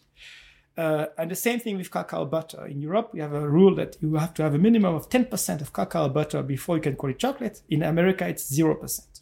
[0.75, 2.65] Uh, and the same thing with cacao butter.
[2.65, 5.61] In Europe, we have a rule that you have to have a minimum of 10%
[5.61, 7.61] of cacao butter before you can call it chocolate.
[7.69, 9.21] In America, it's 0%.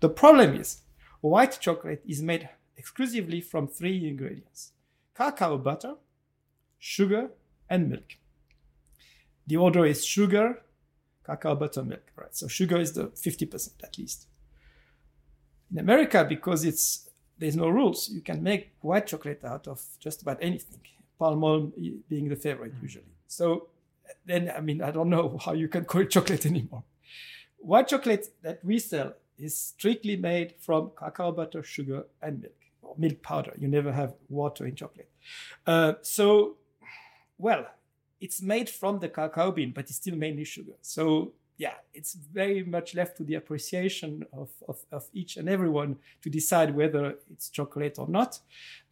[0.00, 0.82] The problem is
[1.20, 4.72] white chocolate is made exclusively from three ingredients
[5.14, 5.94] cacao butter,
[6.78, 7.30] sugar,
[7.68, 8.16] and milk.
[9.46, 10.62] The order is sugar,
[11.28, 12.06] cacao butter, milk.
[12.16, 12.34] Right.
[12.34, 14.26] So sugar is the 50% at least.
[15.70, 17.08] In America, because it's
[17.38, 20.80] there's no rules, you can make white chocolate out of just about anything.
[21.18, 21.72] Palm oil
[22.08, 23.14] being the favorite usually.
[23.28, 23.68] So
[24.24, 26.82] then, I mean, I don't know how you can call it chocolate anymore.
[27.58, 32.94] White chocolate that we sell is strictly made from cacao butter, sugar, and milk, or
[32.98, 33.52] milk powder.
[33.58, 35.10] You never have water in chocolate.
[35.66, 36.56] Uh, so,
[37.36, 37.66] well,
[38.20, 40.74] it's made from the cacao bean, but it's still mainly sugar.
[40.82, 45.96] So yeah, it's very much left to the appreciation of, of, of each and everyone
[46.22, 48.38] to decide whether it's chocolate or not.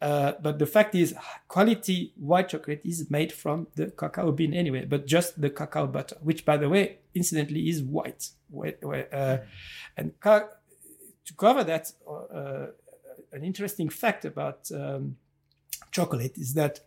[0.01, 1.15] Uh, but the fact is,
[1.47, 6.17] quality white chocolate is made from the cacao bean anyway, but just the cacao butter,
[6.21, 8.31] which, by the way, incidentally, is white.
[8.53, 9.37] Uh,
[9.95, 10.49] and ca-
[11.23, 12.67] to cover that, uh,
[13.31, 15.15] an interesting fact about um,
[15.91, 16.81] chocolate is that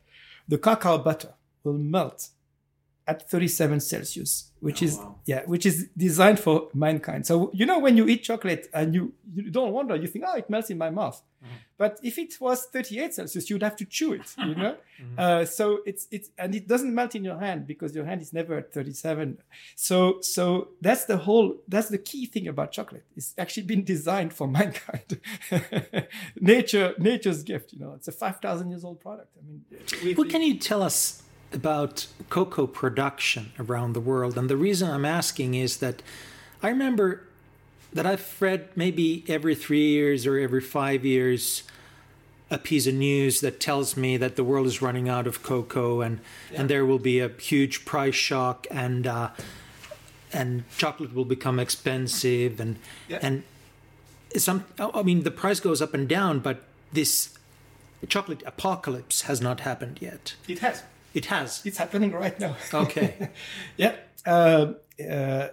[0.47, 1.33] the cacao butter
[1.65, 2.31] will melt
[3.11, 5.19] at 37 Celsius, which oh, is wow.
[5.27, 7.27] yeah, which is designed for mankind.
[7.27, 10.37] So you know when you eat chocolate and you you don't wonder, you think, oh,
[10.37, 11.21] it melts in my mouth.
[11.43, 11.55] Mm-hmm.
[11.79, 14.77] But if it was 38 Celsius, you'd have to chew it, you know.
[15.03, 15.19] mm-hmm.
[15.19, 18.33] uh, so it's it's and it doesn't melt in your hand because your hand is
[18.33, 19.39] never at 37.
[19.75, 23.07] So so that's the whole that's the key thing about chocolate.
[23.17, 25.21] It's actually been designed for mankind.
[26.37, 27.95] Nature nature's gift, you know.
[27.95, 29.37] It's a 5,000 years old product.
[29.37, 31.23] I mean, what can you tell us
[31.53, 34.39] about cocoa production around the world.
[34.39, 36.03] And the reason I'm asking is that
[36.63, 37.23] I remember
[37.93, 41.65] that I've read maybe every three years or every five years
[42.51, 46.01] a piece of news that tells me that the world is running out of cocoa
[46.01, 46.21] and,
[46.51, 46.61] yeah.
[46.61, 49.31] and there will be a huge price shock and uh,
[50.33, 52.77] and chocolate will become expensive and
[53.09, 53.19] yeah.
[53.23, 53.43] and
[54.37, 57.37] some I mean the price goes up and down, but this
[58.09, 60.35] chocolate apocalypse has not happened yet.
[60.49, 60.83] It has.
[61.15, 61.63] It has.
[61.65, 62.57] It's happening right now.
[62.75, 63.31] Okay.
[63.77, 63.97] yeah.
[64.25, 64.75] Uh,
[65.11, 65.49] uh,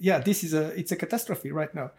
[0.00, 0.18] yeah.
[0.18, 0.68] This is a.
[0.78, 1.90] It's a catastrophe right now.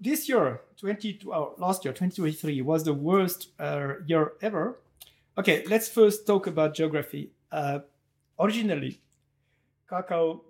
[0.00, 4.78] This year, twenty oh, last year, twenty twenty three was the worst uh, year ever.
[5.38, 5.64] Okay.
[5.66, 7.30] Let's first talk about geography.
[7.50, 7.80] Uh,
[8.38, 9.00] originally,
[9.88, 10.42] cacao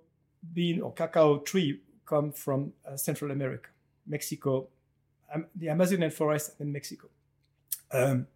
[0.53, 3.69] bean or cacao tree come from uh, Central America,
[4.07, 4.69] Mexico,
[5.35, 7.09] um, the Amazonian forest in Mexico.
[7.93, 8.27] Um,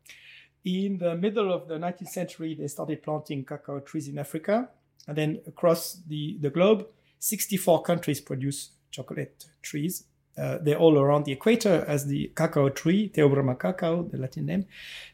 [0.65, 4.69] in the middle of the 19th century, they started planting cacao trees in Africa.
[5.09, 6.87] And then across the, the globe,
[7.19, 10.05] 64 countries produce chocolate trees.
[10.37, 14.67] Uh, they're all around the equator, as the cacao tree, Theobroma cacao, the Latin name,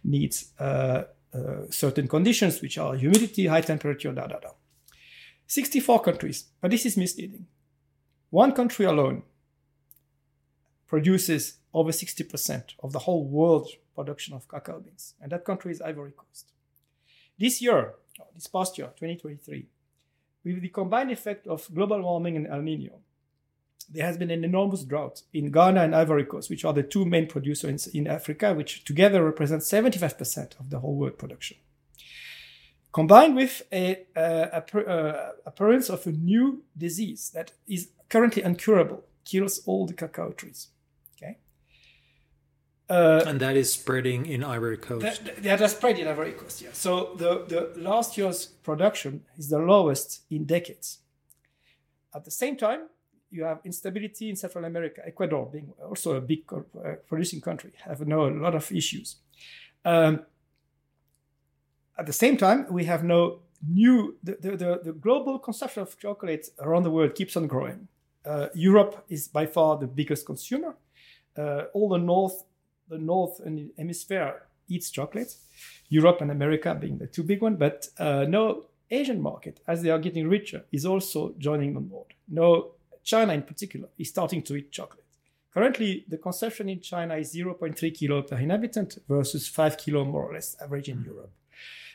[0.05, 4.51] needs uh, uh, certain conditions, which are humidity, high temperature, da da da.
[5.47, 7.47] 64 countries, but this is misleading.
[8.31, 9.23] One country alone
[10.87, 15.81] produces over 60% of the whole world production of cacao beans, and that country is
[15.81, 16.53] Ivory Coast.
[17.39, 17.95] This year,
[18.35, 19.67] this past year, 2023,
[20.45, 23.01] with the combined effect of global warming and El Nino,
[23.89, 27.05] there has been an enormous drought in Ghana and Ivory Coast, which are the two
[27.05, 31.57] main producers in, Africa, which together represent 75% of the whole world production.
[32.93, 39.05] Combined with a, uh, a, uh, appearance of a new disease that is currently incurable,
[39.25, 40.69] kills all the cacao trees.
[42.89, 45.25] Uh, and that is spreading in Ivory Coast.
[45.25, 46.63] That, yeah, that's spread in Ivory Coast.
[46.63, 46.69] Yeah.
[46.73, 50.99] So the, the last year's production is the lowest in decades.
[52.15, 52.83] At the same time,
[53.31, 55.03] you have instability in Central America.
[55.05, 59.17] Ecuador, being also a big uh, producing country, have now a lot of issues.
[59.85, 60.21] Um,
[61.99, 64.17] at the same time, we have no new.
[64.23, 67.89] The, the, the, the global consumption of chocolate around the world keeps on growing.
[68.25, 70.77] Uh, Europe is by far the biggest consumer.
[71.37, 72.45] Uh, all the North
[72.89, 73.41] the North
[73.79, 75.37] Hemisphere eats chocolate,
[75.89, 79.91] Europe and America being the two big ones, but uh, no Asian market, as they
[79.91, 82.15] are getting richer, is also joining on board.
[82.29, 82.73] No,
[83.03, 85.05] China in particular is starting to eat chocolate.
[85.53, 90.35] Currently, the consumption in China is 0.3 kilo per inhabitant versus 5 kilo more or
[90.35, 91.33] less average in Europe.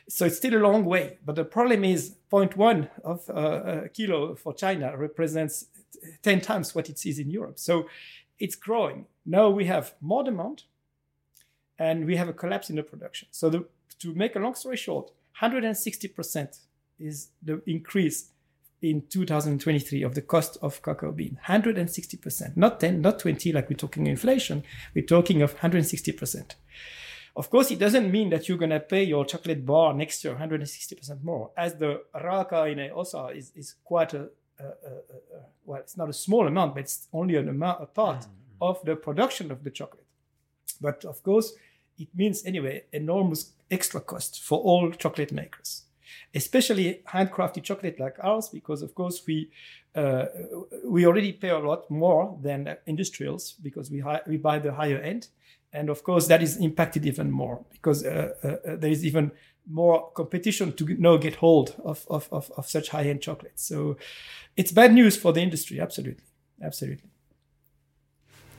[0.08, 4.34] So it's still a long way, but the problem is 0.1 of uh, a kilo
[4.34, 5.66] for China represents
[6.22, 7.58] 10 times what it is in Europe.
[7.58, 7.86] So
[8.38, 9.06] it's growing.
[9.24, 10.64] Now we have more demand,
[11.82, 13.26] and we have a collapse in the production.
[13.32, 13.64] So the,
[13.98, 15.10] to make a long story short,
[15.40, 16.60] 160%
[17.00, 18.30] is the increase
[18.80, 21.38] in 2023 of the cost of cocoa bean.
[21.48, 24.62] 160%, not 10, not 20 like we're talking inflation.
[24.94, 26.54] We're talking of 160%.
[27.34, 30.36] Of course, it doesn't mean that you're going to pay your chocolate bar next year
[30.36, 34.28] 160% more, as the raaka-aine OSA is, is quite a,
[34.60, 37.86] a, a, a, well, it's not a small amount, but it's only an amount, a
[37.86, 38.30] part mm-hmm.
[38.60, 40.06] of the production of the chocolate.
[40.80, 41.52] But of course,
[42.02, 45.84] it means anyway enormous extra cost for all chocolate makers
[46.34, 49.50] especially handcrafted chocolate like ours because of course we
[49.94, 50.24] uh,
[50.84, 54.98] we already pay a lot more than industrials because we hi- we buy the higher
[54.98, 55.28] end.
[55.74, 59.32] And of course that is impacted even more because uh, uh, uh there is even
[59.68, 63.96] more competition to now get hold of, of, of, of such high-end chocolate so
[64.56, 66.24] it's bad news for the industry absolutely
[66.60, 67.08] absolutely.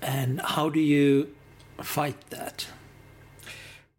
[0.02, 1.28] And how do you
[1.82, 2.68] fight that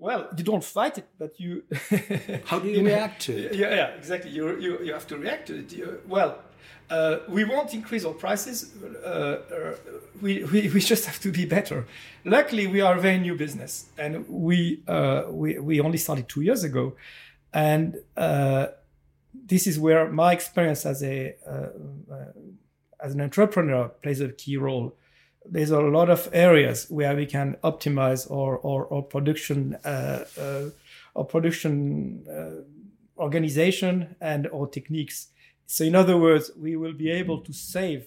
[0.07, 1.51] well, you don't fight it, but you.
[2.51, 3.55] How do you, you react to it?
[3.63, 4.31] Yeah, yeah, exactly.
[4.37, 5.73] You, you, you have to react to it.
[5.79, 6.33] You, well,
[6.91, 8.57] Uh, we won't increase our prices.
[8.67, 9.75] Uh, uh,
[10.25, 11.79] we, we, we just have to be better.
[12.25, 16.43] Luckily, we are a very new business, and we uh, we we only started two
[16.49, 16.85] years ago,
[17.53, 17.87] and
[18.27, 18.67] uh,
[19.53, 21.17] this is where my experience as a
[21.53, 21.71] uh,
[23.05, 24.87] as an entrepreneur plays a key role.
[25.47, 32.65] There's a lot of areas where we can optimize our our, our production our production
[33.19, 35.29] organization and our techniques
[35.67, 38.07] so in other words, we will be able to save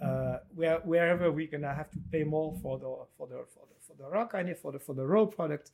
[0.00, 3.86] uh, where, wherever we're gonna have to pay more for the for the for the
[3.86, 5.70] for the raw kind for the for the raw product,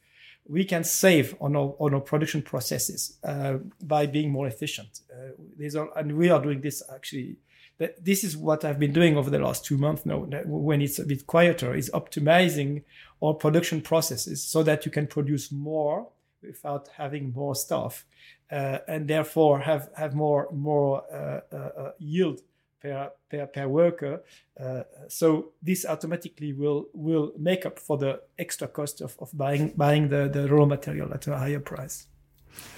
[0.46, 5.00] we can save on our on our production processes uh, by being more efficient.
[5.12, 7.36] Uh, these are, and we are doing this actually.
[7.78, 10.18] But this is what I've been doing over the last two months now.
[10.44, 12.82] When it's a bit quieter, is optimizing
[13.22, 16.08] our production processes so that you can produce more
[16.42, 18.04] without having more stuff
[18.50, 22.40] uh, and therefore have have more more uh, uh, uh yield
[22.80, 24.22] per per, per worker.
[24.58, 29.72] Uh, so this automatically will will make up for the extra cost of, of buying
[29.76, 32.06] buying the, the raw material at a higher price.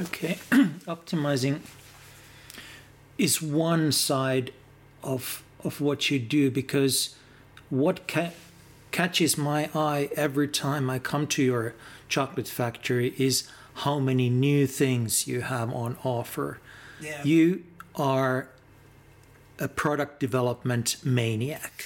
[0.01, 0.38] Okay,
[0.86, 1.61] optimizing
[3.18, 4.53] is one side
[5.03, 7.14] of of what you do because
[7.68, 8.32] what ca-
[8.90, 11.74] catches my eye every time I come to your
[12.09, 16.59] chocolate factory is how many new things you have on offer.
[17.01, 17.22] Yeah.
[17.24, 18.48] You are
[19.59, 21.84] a product development maniac.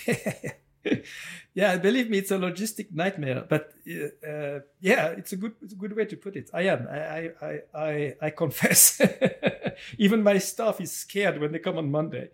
[1.54, 3.44] yeah, believe me, it's a logistic nightmare.
[3.48, 6.50] But uh, yeah, it's a good, it's a good way to put it.
[6.54, 6.88] I am.
[6.90, 9.00] I, I, I, I confess.
[9.99, 12.31] Even my staff is scared when they come on Monday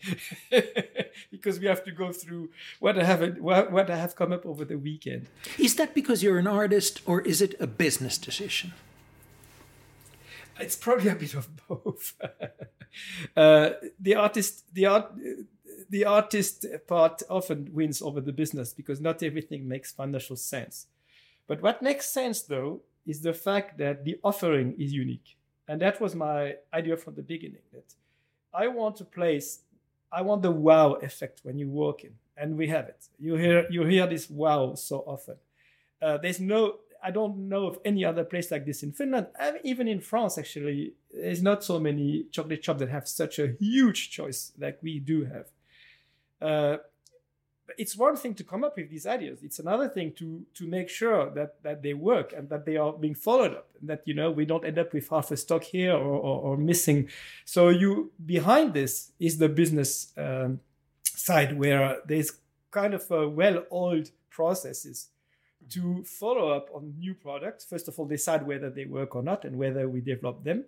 [1.31, 4.65] because we have to go through what I have, what I have come up over
[4.65, 5.27] the weekend.
[5.59, 8.73] Is that because you're an artist, or is it a business decision?
[10.61, 12.15] it's probably a bit of both.
[13.37, 15.13] uh, the artist, the art,
[15.89, 20.87] the artist part often wins over the business because not everything makes financial sense.
[21.47, 25.37] But what makes sense though is the fact that the offering is unique,
[25.71, 27.63] and that was my idea from the beginning.
[27.73, 27.95] That
[28.53, 29.61] I want a place,
[30.13, 33.07] I want the wow effect when you walk in, and we have it.
[33.21, 35.37] You hear you hear this wow so often.
[36.03, 39.29] Uh, there's no I don't know of any other place like this in Finland.
[39.63, 44.11] Even in France, actually, there's not so many chocolate shops that have such a huge
[44.11, 45.47] choice like we do have.
[46.43, 46.79] Uh,
[47.79, 49.43] it's one thing to come up with these ideas.
[49.43, 52.93] It's another thing to to make sure that that they work and that they are
[52.93, 55.65] being followed up, and that you know we don't end up with half a stock
[55.65, 57.09] here or, or, or missing.
[57.45, 60.61] So you behind this is the business um,
[61.05, 62.33] side where there's
[62.71, 65.09] kind of a well-oiled processes
[65.69, 67.65] to follow up on new products.
[67.65, 70.65] First of all, decide whether they work or not and whether we develop them.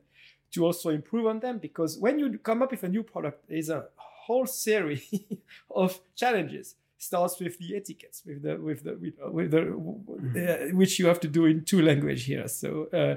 [0.53, 3.71] To also improve on them, because when you come up with a new product, there's
[3.71, 5.09] a whole series
[5.71, 6.75] of challenges.
[7.09, 11.21] Starts with the etiquettes, with the with the with, with the uh, which you have
[11.21, 12.47] to do in two language here.
[12.47, 12.69] So
[13.01, 13.17] uh,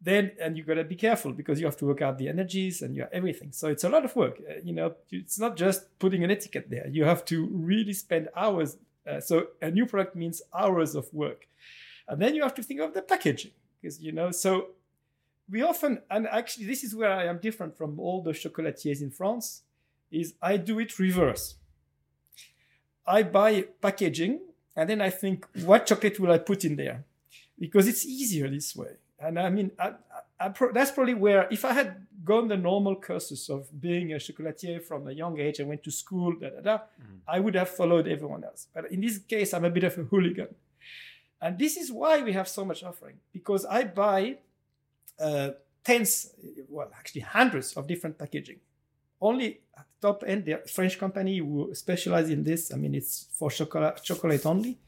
[0.00, 2.82] then and you got to be careful because you have to work out the energies
[2.82, 5.98] and you everything so it's a lot of work uh, you know it's not just
[5.98, 10.16] putting an etiquette there you have to really spend hours uh, so a new product
[10.16, 11.46] means hours of work.
[12.08, 14.68] And then you have to think of the packaging because, you know, so
[15.48, 19.10] we often, and actually this is where I am different from all the chocolatiers in
[19.10, 19.62] France,
[20.10, 21.56] is I do it reverse.
[23.06, 24.40] I buy packaging
[24.74, 27.04] and then I think, what chocolate will I put in there?
[27.58, 28.90] Because it's easier this way.
[29.18, 29.94] And I mean, I,
[30.38, 34.16] I, I, that's probably where, if I had gone the normal cursus of being a
[34.16, 37.20] chocolatier from a young age and went to school, da, da, da, mm.
[37.26, 38.66] I would have followed everyone else.
[38.74, 40.48] But in this case, I'm a bit of a hooligan.
[41.40, 44.38] And this is why we have so much offering, because I buy
[45.18, 45.50] uh,
[45.84, 46.34] tens,
[46.68, 48.56] well, actually hundreds of different packaging.
[49.20, 49.60] Only
[50.00, 52.72] top end, the French company who specialize in this.
[52.72, 54.78] I mean, it's for chocolate, chocolate only.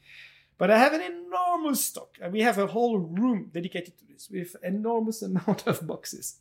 [0.57, 4.29] But I have an enormous stock, and we have a whole room dedicated to this
[4.29, 6.39] with enormous amount of boxes.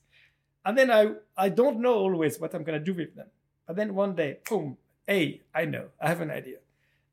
[0.64, 3.28] And then I, I don't know always what I'm to do with them.
[3.66, 6.58] But then one day, boom, hey, I know, I have an idea.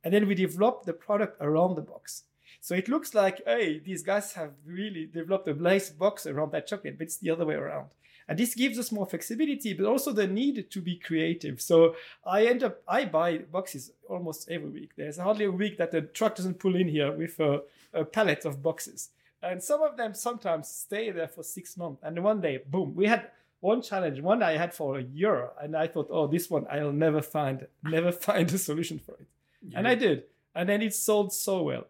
[0.03, 2.23] And then we develop the product around the box.
[2.59, 6.67] So it looks like, hey, these guys have really developed a nice box around that
[6.67, 7.89] chocolate, but it's the other way around.
[8.27, 11.61] And this gives us more flexibility, but also the need to be creative.
[11.61, 11.95] So
[12.25, 14.91] I end up, I buy boxes almost every week.
[14.97, 17.61] There's hardly a week that the truck doesn't pull in here with a,
[17.93, 19.09] a pallet of boxes.
[19.43, 22.01] And some of them sometimes stay there for six months.
[22.03, 23.29] And one day, boom, we had
[23.65, 26.91] one challenge, one I had for a year, and I thought, oh, this one I'll
[26.91, 29.27] never find, never find a solution for it,
[29.67, 29.79] yeah.
[29.79, 30.23] and I did,
[30.53, 31.87] and then it sold so well.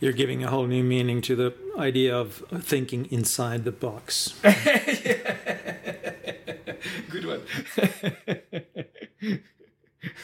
[0.00, 4.34] You're giving a whole new meaning to the idea of thinking inside the box.
[7.10, 7.42] Good one.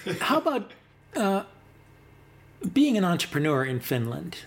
[0.21, 0.73] How about
[1.15, 1.43] uh,
[2.73, 4.39] being an entrepreneur in Finland?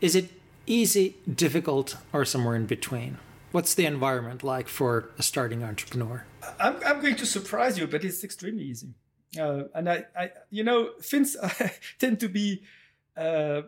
[0.00, 0.30] Is it
[0.66, 3.18] easy, difficult, or somewhere in between?
[3.50, 6.24] What's the environment like for a starting entrepreneur?
[6.60, 8.94] I'm, I'm going to surprise you, but it's extremely easy.
[9.36, 11.36] Uh, and I, I, you know, Finns
[11.98, 12.62] tend to be.
[13.16, 13.62] Uh,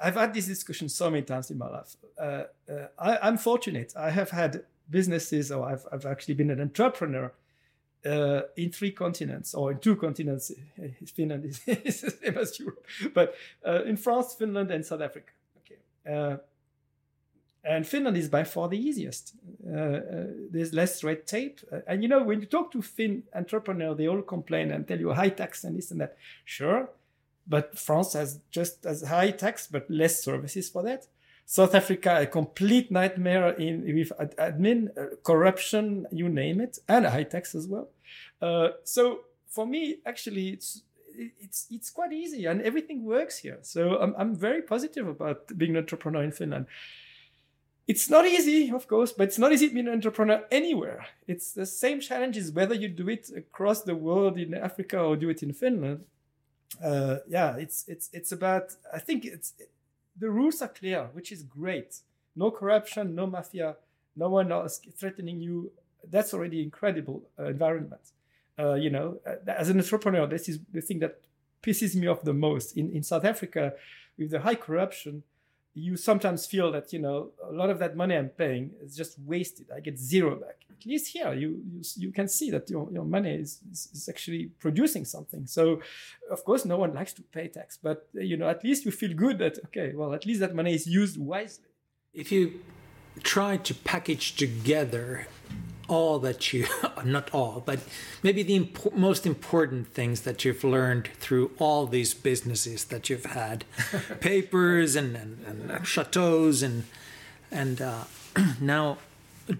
[0.00, 1.96] I've had this discussion so many times in my life.
[2.18, 3.92] Uh, uh I, am fortunate.
[3.96, 7.32] I have had businesses, or I've, I've actually been an entrepreneur
[8.04, 10.52] uh, in three continents, or in two continents.
[11.06, 13.34] Finland is, the same as Europe, but
[13.66, 15.32] uh, in France, Finland, and South Africa.
[15.58, 16.38] Okay
[17.64, 19.34] and Finland is by far the easiest.
[19.66, 23.22] Uh, uh, there's less red tape, uh, and you know when you talk to Finn
[23.34, 26.16] entrepreneurs, they all complain and tell you high tax and this and that.
[26.44, 26.88] Sure,
[27.46, 31.06] but France has just as high tax but less services for that.
[31.44, 37.24] South Africa, a complete nightmare in with admin, uh, corruption, you name it, and high
[37.24, 37.88] tax as well.
[38.40, 40.82] Uh, so for me, actually, it's
[41.14, 43.58] it's it's quite easy and everything works here.
[43.62, 46.66] So I'm I'm very positive about being an entrepreneur in Finland
[47.86, 51.06] it's not easy, of course, but it's not easy being an entrepreneur anywhere.
[51.26, 55.28] It's the same challenges whether you do it across the world in Africa or do
[55.30, 56.04] it in Finland.
[56.82, 58.76] Uh, yeah, it's it's it's about.
[58.92, 59.54] I think it's
[60.16, 62.00] the rules are clear, which is great.
[62.34, 63.76] No corruption, no mafia,
[64.16, 65.72] no one else threatening you.
[66.08, 68.02] That's already incredible uh, environment.
[68.58, 71.20] Uh, you know, uh, as an entrepreneur, this is the thing that
[71.62, 72.76] pisses me off the most.
[72.76, 73.74] In in South Africa,
[74.18, 75.22] with the high corruption,
[75.74, 79.18] you sometimes feel that you know a lot of that money I'm paying is just
[79.20, 79.66] wasted.
[79.74, 80.56] I get zero back.
[80.70, 84.08] At least here, you you, you can see that your, your money is, is, is
[84.08, 85.46] actually producing something.
[85.46, 85.80] So,
[86.30, 88.90] of course, no one likes to pay tax, but uh, you know at least you
[88.90, 91.66] feel good that okay, well, at least that money is used wisely.
[92.12, 92.60] If you
[93.22, 95.26] try to package together
[95.92, 96.66] all that you
[97.04, 97.78] not all but
[98.22, 103.26] maybe the impo- most important things that you've learned through all these businesses that you've
[103.26, 103.64] had.
[104.20, 106.84] Papers and, and, and, chateaus and
[107.50, 108.04] and uh,
[108.60, 108.96] now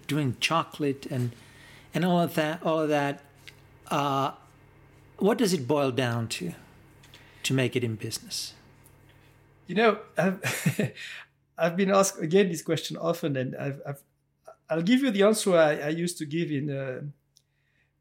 [0.07, 1.33] doing chocolate and
[1.93, 3.21] and all of that all of that
[3.91, 4.33] uh,
[5.19, 6.55] what does it boil down to
[7.43, 8.55] to make it in business?
[9.67, 10.95] You know I've,
[11.59, 14.03] I've been asked again this question often and I've, I've
[14.73, 16.71] I'll give you the answer I, I used to give in.
[16.71, 17.03] Uh,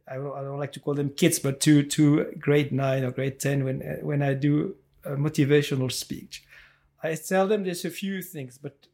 [0.08, 3.12] I, don't, I, don't, like to call them kids, but to to grade nine or
[3.12, 6.46] grade ten when when I do a motivational speech.
[7.04, 8.88] I tell them there's a few things, but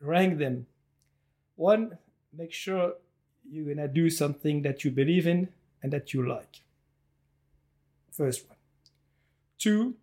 [0.00, 0.66] rank them.
[1.56, 1.96] One,
[2.36, 2.94] make sure
[3.50, 5.48] you're gonna do something that you believe in
[5.82, 6.60] and that you like.
[8.10, 8.58] First one.
[9.58, 9.94] Two,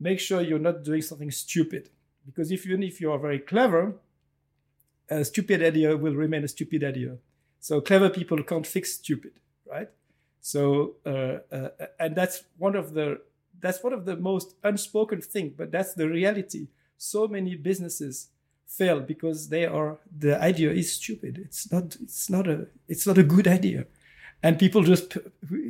[0.00, 1.90] make sure you're not doing something stupid.
[2.24, 3.96] Because if even if you are very clever,
[5.08, 7.16] a stupid idea will remain a stupid idea.
[7.60, 9.32] So clever people can't fix stupid,
[9.70, 9.88] right?
[10.40, 13.20] So uh, uh, and that's one of the
[13.60, 16.68] that's one of the most unspoken thing, but that's the reality.
[16.98, 18.28] So many businesses
[18.66, 21.38] fail because they are the idea is stupid.
[21.38, 23.86] It's not it's not a it's not a good idea,
[24.42, 25.16] and people just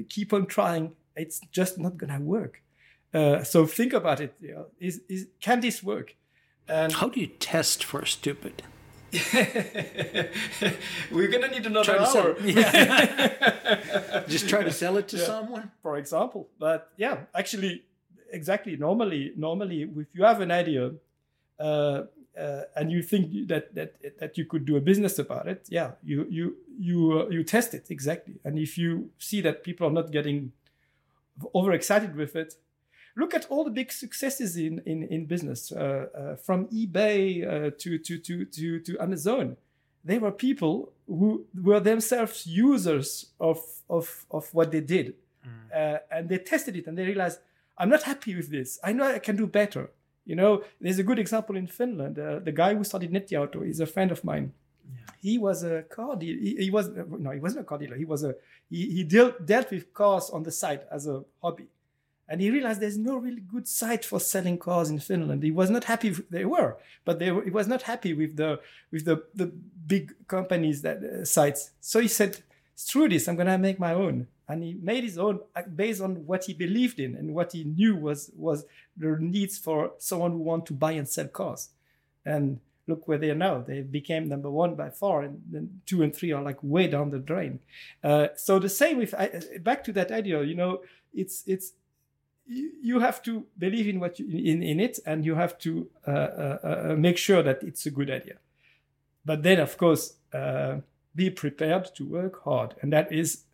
[0.08, 0.92] keep on trying.
[1.16, 2.62] It's just not gonna work.
[3.12, 4.34] Uh, so think about it.
[4.40, 6.16] You know, is, is can this work?
[6.66, 8.62] And how do you test for stupid?
[11.10, 12.36] We're gonna need another hour.
[12.44, 14.24] Yeah.
[14.28, 15.24] Just try to sell it to yeah.
[15.24, 16.48] someone, for example.
[16.58, 17.84] But yeah, actually,
[18.30, 18.76] exactly.
[18.76, 20.92] Normally, normally, if you have an idea
[21.58, 22.02] uh,
[22.38, 25.92] uh, and you think that that that you could do a business about it, yeah,
[26.02, 28.34] you you you uh, you test it exactly.
[28.44, 30.52] And if you see that people are not getting
[31.54, 32.54] overexcited with it,
[33.16, 37.70] look at all the big successes in in, in business uh, uh, from ebay uh,
[37.78, 39.56] to, to to to to amazon.
[40.04, 43.58] They were people who were themselves users of
[43.88, 45.14] of of what they did.
[45.46, 46.00] Mm.
[46.10, 47.38] and they tested it and they realized
[47.76, 48.78] i'm not happy with this.
[48.82, 49.90] I know i can do better.
[50.24, 52.18] You know there's a good example in finland.
[52.18, 54.52] Uh, the guy who started nettiauto is a friend of mine.
[54.86, 55.12] Yeah.
[55.20, 56.40] he was a car dealer.
[56.46, 56.88] He, he, was
[57.26, 57.96] no he wasn't a car dealer.
[57.96, 58.34] He was a
[58.70, 61.68] he, he dealt, dealt with cars on the side as a hobby
[62.28, 65.42] and he realized there's no really good site for selling cars in Finland.
[65.42, 66.10] He was not happy.
[66.10, 68.60] With, they were, but they were, he was not happy with the
[68.90, 69.52] with the the
[69.86, 71.70] big companies that uh, sites.
[71.80, 72.42] So he said,
[72.74, 73.28] "Screw this!
[73.28, 76.54] I'm gonna make my own." And he made his own uh, based on what he
[76.54, 78.64] believed in and what he knew was was
[78.96, 81.70] the needs for someone who want to buy and sell cars.
[82.24, 83.60] And look where they are now.
[83.60, 87.10] They became number one by far, and then two and three are like way down
[87.10, 87.60] the drain.
[88.02, 89.28] Uh, so the same with uh,
[89.60, 90.42] back to that idea.
[90.42, 90.82] You know,
[91.12, 91.72] it's it's
[92.46, 96.10] you have to believe in what you, in, in it and you have to uh,
[96.10, 98.36] uh, uh, make sure that it's a good idea
[99.24, 100.76] but then of course uh,
[101.14, 103.44] be prepared to work hard and that is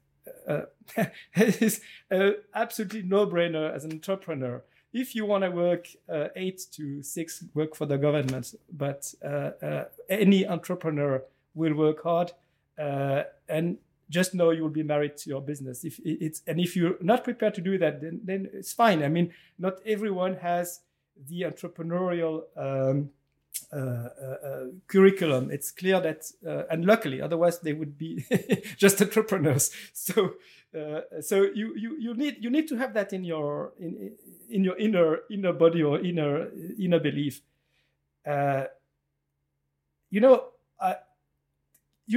[0.46, 0.62] uh,
[1.36, 1.80] is
[2.10, 4.62] uh, absolutely no-brainer as an entrepreneur.
[4.92, 9.50] If you want to work uh, eight to six, work for the government, but uh,
[9.62, 11.22] uh, any entrepreneur
[11.54, 12.32] will work hard
[12.78, 13.78] uh, and
[14.10, 15.84] just know you will be married to your business.
[15.84, 19.02] If it's and if you're not prepared to do that, then then it's fine.
[19.02, 20.80] I mean, not everyone has
[21.16, 23.10] the entrepreneurial um,
[23.72, 25.50] uh, uh, uh, curriculum.
[25.50, 28.24] It's clear that, uh, and luckily, otherwise they would be
[28.76, 29.70] just entrepreneurs.
[29.92, 30.34] So,
[30.76, 34.12] uh, so you, you you need you need to have that in your in
[34.48, 37.42] in your inner inner body or inner inner belief.
[38.26, 38.64] Uh,
[40.10, 40.44] you know,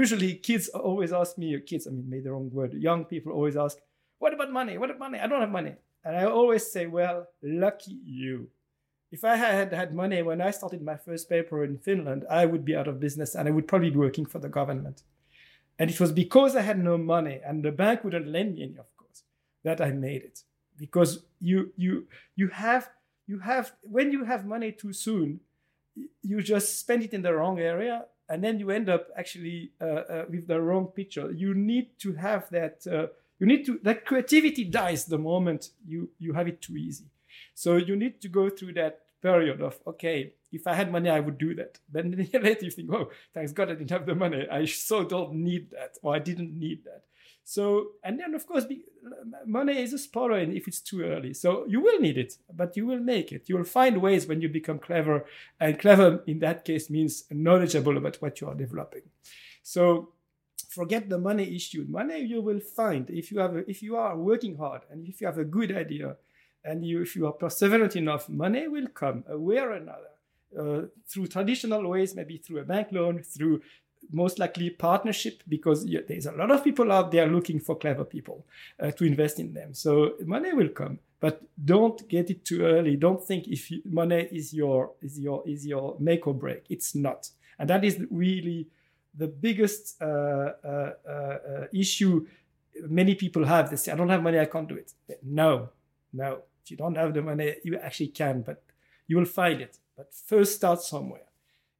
[0.01, 2.73] usually kids always ask me, kids, I mean, made the wrong word.
[2.73, 3.77] Young people always ask,
[4.19, 4.77] "What about money?
[4.77, 5.19] What about money?
[5.19, 8.49] I don't have money." And I always say, "Well, lucky you."
[9.13, 12.65] if I had had money when I started my first paper in Finland, I would
[12.65, 15.03] be out of business and I would probably be working for the government.
[15.77, 18.77] And it was because I had no money and the bank wouldn't lend me any,
[18.79, 19.21] of course,
[19.63, 20.41] that I made it.
[20.79, 22.89] Because you you you have
[23.27, 25.41] you have when you have money too soon,
[26.23, 29.85] you just spend it in the wrong area and then you end up actually uh,
[29.85, 31.31] uh, with the wrong picture.
[31.31, 32.85] You need to have that.
[32.87, 33.07] Uh,
[33.39, 37.05] you need to that creativity dies the moment you you have it too easy.
[37.53, 41.19] So you need to go through that period of okay, if I had money, I
[41.19, 41.79] would do that.
[41.91, 44.47] Then later you think, oh, thanks God I didn't have the money.
[44.49, 47.03] I so don't need that, or I didn't need that.
[47.45, 48.65] So, and then of course,
[49.45, 51.33] money is a spoiler if it's too early.
[51.33, 53.49] So you will need it, but you will make it.
[53.49, 55.25] You will find ways when you become clever,
[55.59, 59.03] and clever in that case means knowledgeable about what you are developing.
[59.61, 60.13] So
[60.69, 61.85] forget the money issue.
[61.89, 65.21] Money you will find if you have a, if you are working hard and if
[65.21, 66.15] you have a good idea
[66.65, 70.07] and you, if you are perseverant enough, money will come a way or another.
[70.57, 73.59] Uh, through traditional ways, maybe through a bank loan, through
[74.11, 78.03] most likely partnership, because yeah, there's a lot of people out there looking for clever
[78.03, 78.45] people
[78.79, 79.73] uh, to invest in them.
[79.73, 82.95] So money will come, but don't get it too early.
[82.95, 86.65] Don't think if you, money is your is your is your make or break.
[86.69, 88.67] It's not, and that is really
[89.15, 92.25] the biggest uh, uh, uh issue
[92.87, 93.69] many people have.
[93.69, 95.69] They say, "I don't have money, I can't do it." No,
[96.11, 98.63] no if you don't have the money, you actually can, but
[99.07, 99.77] you will find it.
[99.97, 101.23] But first, start somewhere.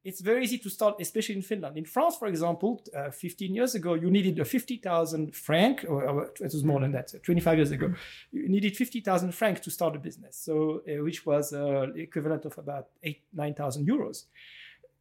[0.04, 1.78] It's very easy to start, especially in Finland.
[1.78, 6.24] In France, for example, uh, 15 years ago, you needed a 50,000 franc, or, or,
[6.24, 7.92] it was more than that, 25 years ago,
[8.30, 12.58] you needed 50,000 francs to start a business, so uh, which was uh, equivalent of
[12.58, 14.24] about eight, 9,000 euros.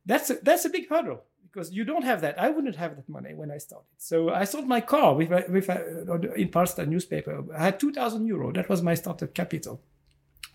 [0.06, 1.24] That's a, that's a big hurdle
[1.54, 2.40] because you don't have that.
[2.40, 3.88] I wouldn't have that money when I started.
[3.98, 7.44] So I sold my car with, with uh, in Palsta newspaper.
[7.56, 8.52] I had 2,000 euro.
[8.52, 9.82] That was my startup capital.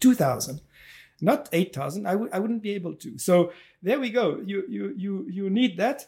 [0.01, 0.61] 2,000,
[1.21, 2.07] not 8,000.
[2.07, 3.19] I w- I wouldn't be able to.
[3.19, 4.41] So there we go.
[4.45, 6.07] You, you, you, you need that.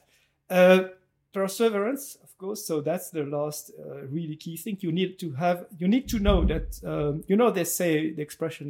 [0.48, 0.88] Uh,
[1.32, 2.66] perseverance, of course.
[2.66, 4.78] So that's the last uh, really key thing.
[4.80, 8.20] You need to have, you need to know that, um, you know, they say the
[8.20, 8.66] expression,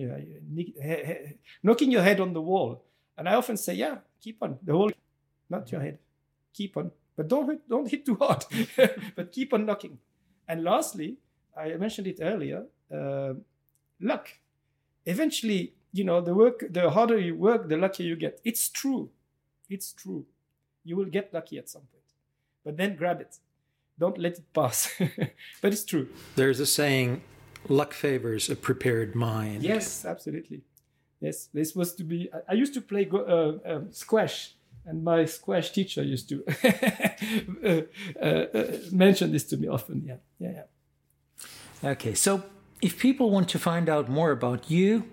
[1.63, 2.85] knocking your head on the wall.
[3.17, 4.91] And I often say, yeah, keep on the whole,
[5.49, 5.99] not your head
[6.53, 8.45] keep on, but don't hit, don't hit too hard,
[9.17, 9.99] but keep on knocking.
[10.49, 11.17] And lastly,
[11.57, 12.65] I mentioned it earlier,
[12.95, 13.35] uh,
[14.01, 14.29] luck.
[15.07, 18.41] Eventually, you know, the work, the harder you work, the luckier you get.
[18.45, 19.11] It's true.
[19.69, 20.27] It's true.
[20.85, 22.05] You will get lucky at some point,
[22.65, 23.37] but then grab it.
[23.99, 24.91] Don't let it pass.
[25.61, 26.09] but it's true.
[26.35, 27.23] There's a saying,
[27.69, 29.63] luck favors a prepared mind.
[29.63, 30.63] Yes, absolutely.
[31.21, 32.31] Yes, this was to be.
[32.49, 34.55] I used to play uh, um, squash
[34.87, 36.45] and my squash teacher used to
[37.65, 37.83] uh,
[38.21, 40.03] uh, uh, mention this to me often.
[40.07, 40.65] Yeah, yeah,
[41.83, 41.91] yeah.
[41.93, 42.43] Okay, so
[42.83, 45.05] if people want to find out more about you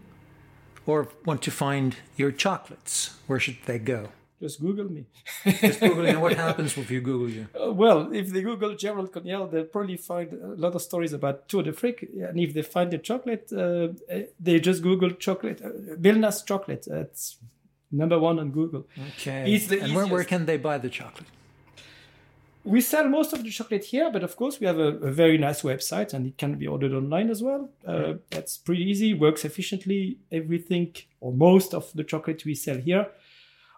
[0.88, 4.10] or want to find your chocolates, where should they go?
[4.40, 5.06] Just Google me.
[5.46, 7.48] Just Google and what happens if you Google you?
[7.60, 11.50] Uh, well, if they Google Gerald Coniel, they'll probably find a lot of stories about
[11.50, 12.08] Tour d'Afrique.
[12.30, 13.88] And if they find the chocolate, uh,
[14.40, 16.86] they just Google chocolate, uh, Billnäs chocolate.
[16.88, 17.38] It's
[17.92, 18.88] number one on Google.
[19.10, 19.54] Okay.
[19.54, 21.28] It's the and where, where can they buy the chocolate?
[22.68, 25.38] We sell most of the chocolate here, but of course we have a, a very
[25.38, 27.70] nice website and it can be ordered online as well.
[27.86, 30.18] Uh, that's pretty easy, works efficiently.
[30.34, 33.08] Everything or most of the chocolate we sell here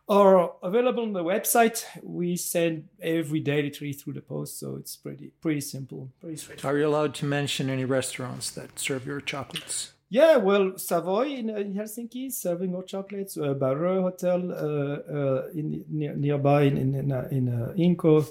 [0.07, 1.85] are available on the website.
[2.01, 6.75] We send every day literally through the post, so it's pretty pretty simple, pretty straightforward.
[6.75, 9.93] Are you allowed to mention any restaurants that serve your chocolates?
[10.11, 13.37] Yeah, well, Savoy in, in Helsinki serving hot chocolates.
[13.37, 18.25] Uh, Barreux Hotel uh, uh, in near, nearby in in in, uh, in uh, Inkoo.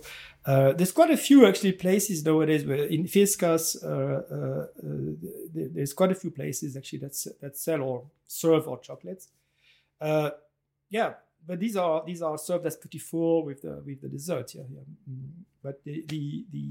[0.45, 2.65] Uh, there's quite a few actually places nowadays.
[2.65, 4.67] Where in Fiskars, uh,
[5.55, 9.29] there's quite a few places actually that that sell or serve hot chocolates.
[10.91, 11.15] yeah,
[11.47, 14.53] but these are these are served as petit four with the with the dessert.
[14.55, 14.87] Yeah, yeah.
[15.09, 15.31] Mm.
[15.63, 16.65] But the the the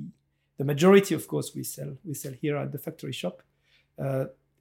[0.58, 3.44] The majority, of course, we sell we sell here at the factory shop.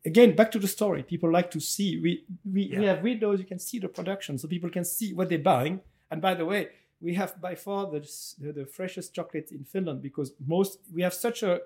[0.06, 1.02] Again, back to the story.
[1.02, 1.90] People like to see.
[2.04, 2.10] We
[2.54, 2.78] we, Yeah.
[2.80, 3.36] we have windows.
[3.42, 5.80] You can see the production, so people can see what they're buying.
[6.10, 6.68] And by the way,
[7.06, 8.00] we have by far the,
[8.42, 11.60] the, the freshest chocolate in Finland because most we have such a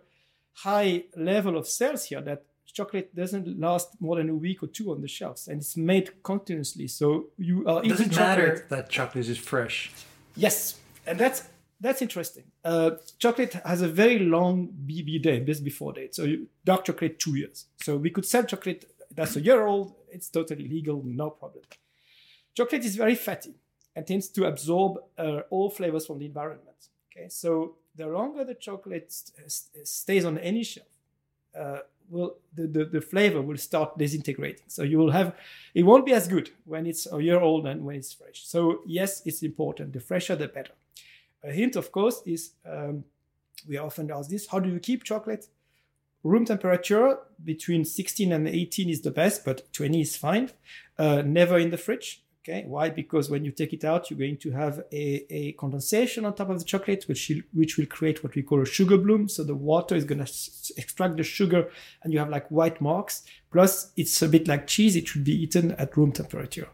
[0.53, 2.43] high level of sales here that
[2.73, 6.07] chocolate doesn't last more than a week or two on the shelves, and it's made
[6.23, 6.87] continuously.
[6.89, 7.07] So
[7.37, 8.19] you are eating it chocolate.
[8.19, 9.91] matter that chocolate is fresh?
[10.37, 11.41] Yes, and that's
[11.81, 12.45] that's interesting.
[12.65, 16.15] Uh, chocolate has a very long BB day, best before date.
[16.15, 17.67] So you, dark chocolate, two years.
[17.83, 19.95] So we could sell chocolate that's a year old.
[20.11, 21.65] It's totally legal, no problem.
[22.55, 23.55] Chocolate is very fatty
[23.95, 26.89] and tends to absorb uh, all flavors from the environment.
[27.11, 30.87] Okay, so the longer the chocolate st- st- stays on any shelf,
[31.59, 31.79] uh,
[32.09, 34.67] will the, the, the flavor will start disintegrating.
[34.69, 35.35] So you will have
[35.75, 38.47] it won't be as good when it's a year old and when it's fresh.
[38.47, 39.93] So yes, it's important.
[39.93, 40.73] The fresher, the better.
[41.43, 43.05] A hint, of course, is um,
[43.69, 45.47] we often ask this: How do you keep chocolate?
[46.23, 50.51] Room temperature between 16 and 18 is the best, but 20 is fine.
[50.99, 52.23] Uh, never in the fridge.
[52.43, 52.89] Okay, why?
[52.89, 56.49] Because when you take it out, you're going to have a, a condensation on top
[56.49, 59.29] of the chocolate, which which will create what we call a sugar bloom.
[59.29, 61.71] So the water is going to s- extract the sugar,
[62.03, 63.25] and you have like white marks.
[63.53, 66.69] Plus, it's a bit like cheese; it should be eaten at room temperature.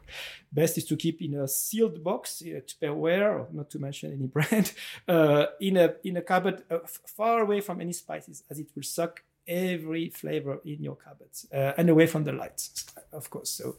[0.53, 4.27] Best is to keep in a sealed box, uh, Tupperware, or not to mention any
[4.37, 4.73] brand,
[5.09, 6.79] uh, in a in a cupboard uh,
[7.09, 11.73] far away from any spices, as it will suck every flavor in your cupboards uh,
[11.77, 13.51] and away from the lights, of course.
[13.51, 13.77] So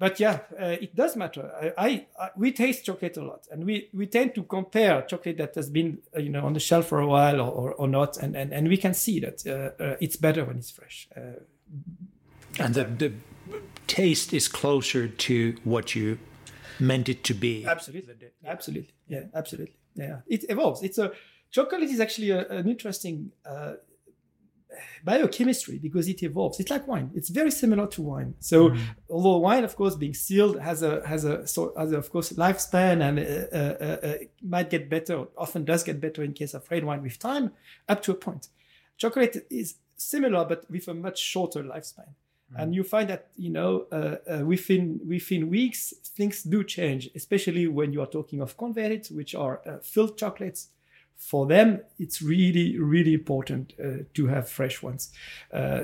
[0.00, 1.44] but yeah, uh, it does matter.
[1.62, 5.36] I, I, I we taste chocolate a lot, and we, we tend to compare chocolate
[5.36, 7.88] that has been uh, you know on the shelf for a while or, or, or
[7.88, 9.52] not, and, and, and we can see that uh,
[9.84, 11.08] uh, it's better when it's fresh.
[11.16, 11.20] Uh,
[12.58, 13.12] And the, the
[13.86, 16.18] taste is closer to what you
[16.78, 17.64] meant it to be.
[17.66, 18.14] absolutely,
[18.44, 20.20] absolutely, yeah, absolutely, yeah.
[20.26, 20.82] It evolves.
[20.82, 21.12] It's a
[21.50, 23.74] chocolate is actually a, an interesting uh,
[25.04, 26.60] biochemistry because it evolves.
[26.60, 27.10] It's like wine.
[27.14, 28.34] It's very similar to wine.
[28.40, 28.74] So
[29.08, 32.32] although wine, of course, being sealed has a has a so has a, of course
[32.32, 35.26] lifespan and uh, uh, uh, it might get better.
[35.36, 37.52] Often does get better in case of red wine with time,
[37.88, 38.48] up to a point.
[38.96, 42.08] Chocolate is similar but with a much shorter lifespan.
[42.56, 47.68] And you find that you know uh, uh, within within weeks things do change, especially
[47.68, 50.68] when you are talking of converted, which are uh, filled chocolates
[51.20, 55.12] for them, it's really, really important uh, to have fresh ones.
[55.52, 55.82] Uh,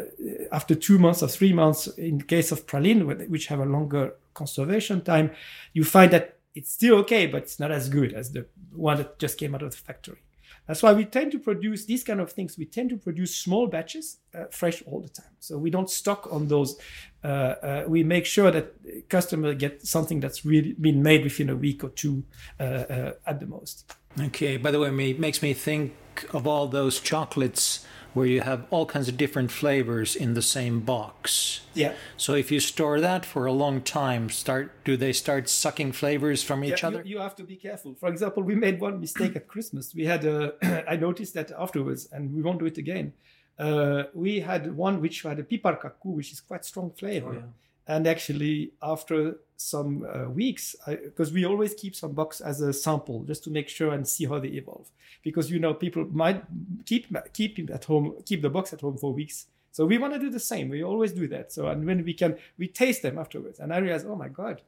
[0.51, 5.03] after two months or three months, in case of praline, which have a longer conservation
[5.03, 5.31] time,
[5.75, 9.19] you find that it's still okay, but it's not as good as the one that
[9.19, 10.19] just came out of the factory.
[10.67, 12.59] That's why we tend to produce these kind of things.
[12.59, 15.31] We tend to produce small batches, uh, fresh all the time.
[15.39, 16.77] So we don't stock on those.
[17.23, 21.57] Uh, uh, we make sure that customer get something that's really been made within a
[21.57, 22.25] week or two
[22.59, 23.95] uh, uh, at the most.
[24.21, 25.95] Okay, by the way, it makes me think
[26.33, 27.87] of all those chocolates
[28.17, 31.61] where you have all kinds of different flavors in the same box.
[31.75, 31.93] Yeah.
[32.17, 36.43] So if you store that for a long time, start do they start sucking flavors
[36.43, 37.03] from each Yeah, other?
[37.03, 37.95] You, you have to be careful.
[37.95, 39.95] For example, we made one mistake at Christmas.
[39.95, 40.39] We had a,
[40.93, 43.13] I noticed that afterwards, and we won't do it again.
[43.59, 47.31] Uh, we had one which had a piparkakku, which is quite strong flavor.
[47.31, 47.66] Oh, yeah.
[47.89, 53.23] And actually, after some uh, weeks, because we always keep some box as a sample
[53.25, 54.91] just to make sure and see how they evolve.
[55.23, 56.43] Because you know, people might
[56.85, 59.47] keep keep it at home, keep the box at home for weeks.
[59.73, 60.69] So we want to do the same.
[60.69, 61.53] We always do that.
[61.53, 63.61] So and when we can, we taste them afterwards.
[63.61, 64.63] And I realize, oh my god,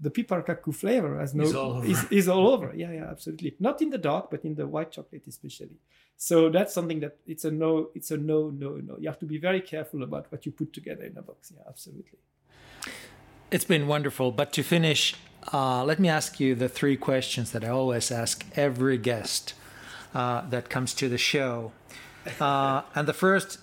[0.00, 1.86] the piparkakku flavor has no Is all over.
[1.86, 2.72] is, is all over.
[2.74, 3.54] Yeah, yeah, absolutely.
[3.58, 5.78] Not in the dark, but in the white chocolate especially.
[6.16, 8.96] So that's something that it's a no, it's a no, no, no.
[8.98, 11.52] You have to be very careful about what you put together in a box.
[11.54, 12.18] Yeah, absolutely.
[13.50, 14.30] It's been wonderful.
[14.30, 15.14] But to finish,
[15.52, 19.54] uh, let me ask you the three questions that I always ask every guest
[20.14, 21.72] uh, that comes to the show.
[22.40, 23.58] Uh, and the first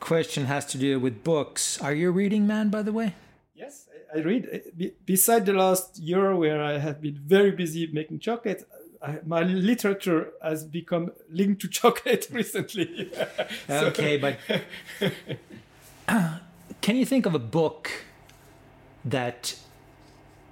[0.00, 1.80] question has to do with books.
[1.80, 3.14] Are you a reading man, by the way?
[3.54, 4.48] Yes, I, read.
[4.52, 8.68] uh, beside the last year where I have been very busy making chocolate,
[9.00, 13.10] I, my literature has become linked to chocolate recently.
[13.70, 14.38] Okay, but
[16.80, 17.90] can you think of a book
[19.04, 19.56] that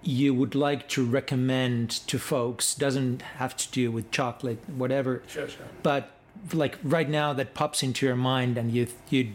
[0.03, 2.75] you would like to recommend to folks?
[2.75, 5.23] Doesn't have to do with chocolate, whatever.
[5.29, 5.67] Sure, sure.
[5.83, 6.11] But
[6.53, 9.35] like right now, that pops into your mind, and you you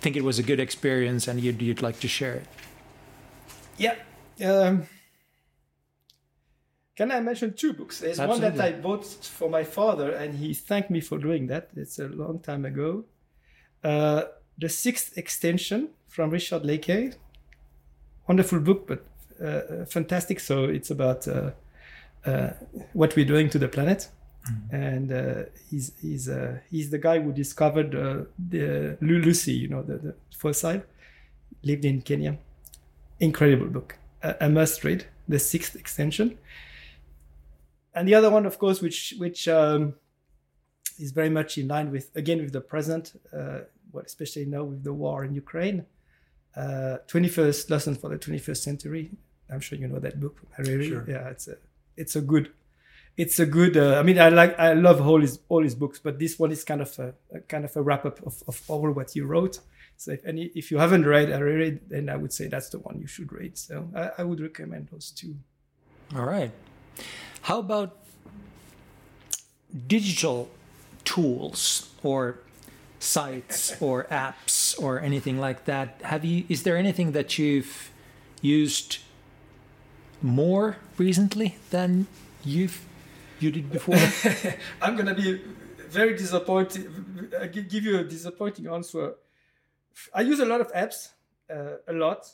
[0.00, 2.46] think it was a good experience, and you'd you'd like to share it.
[3.76, 3.96] Yeah.
[4.44, 4.86] Um,
[6.96, 8.00] can I mention two books?
[8.00, 11.70] There's one that I bought for my father, and he thanked me for doing that.
[11.74, 13.04] It's a long time ago.
[13.82, 14.24] Uh,
[14.58, 17.14] the Sixth Extinction from Richard Leakey.
[18.30, 19.00] Wonderful book, but
[19.44, 20.38] uh, fantastic.
[20.38, 21.50] So it's about uh,
[22.24, 22.50] uh,
[22.92, 24.00] what we're doing to the planet.
[24.70, 29.68] and uh, he's he's uh, he's the guy who discovered uh, the Lu- Lucy, you
[29.68, 30.82] know, the, the fossil.
[31.62, 32.38] Lived in Kenya.
[33.18, 35.04] Incredible book, a, a must read.
[35.28, 36.38] The sixth extinction,
[37.94, 39.94] and the other one, of course, which which um,
[40.98, 44.84] is very much in line with again with the present, uh, what especially now with
[44.84, 45.78] the war in Ukraine.
[46.56, 49.10] Uh, 21st lesson for the 21st century.
[49.52, 50.88] I'm sure you know that book Harari.
[50.88, 51.04] Sure.
[51.08, 51.56] Yeah, it's a
[51.96, 52.50] it's a good
[53.16, 55.98] it's a good uh, i mean i like i love all his all his books
[55.98, 58.62] but this one is kind of a, a kind of a wrap up of, of
[58.68, 59.58] all what he wrote
[59.96, 62.98] so if any if you haven't read Harari, then i would say that's the one
[63.00, 65.34] you should read so i, I would recommend those two
[66.16, 66.50] All right.
[67.42, 67.96] How about
[69.86, 70.48] digital
[71.04, 72.40] tools or
[73.00, 76.00] sites or apps or anything like that?
[76.02, 77.90] Have you is there anything that you've
[78.42, 78.98] used
[80.22, 82.06] more recently than
[82.44, 82.84] you've
[83.40, 83.96] you did before?
[84.82, 85.40] i'm gonna be
[85.88, 86.86] very disappointed
[87.40, 89.14] i gi- give you a disappointing answer
[90.14, 91.08] i use a lot of apps
[91.50, 92.26] uh, a lot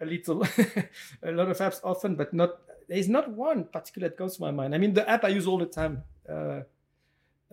[0.00, 0.42] a little
[1.22, 2.50] a lot of apps often but not
[2.88, 5.46] there's not one particular that comes to my mind i mean the app i use
[5.46, 6.60] all the time uh,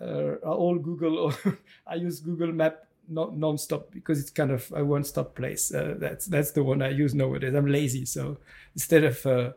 [0.04, 1.58] are all google or
[1.88, 5.74] i use google map non- non-stop because it's kind of a one-stop place.
[5.74, 7.54] Uh, that's that's the one i use nowadays.
[7.54, 8.38] I'm lazy so
[8.76, 9.52] instead of uh,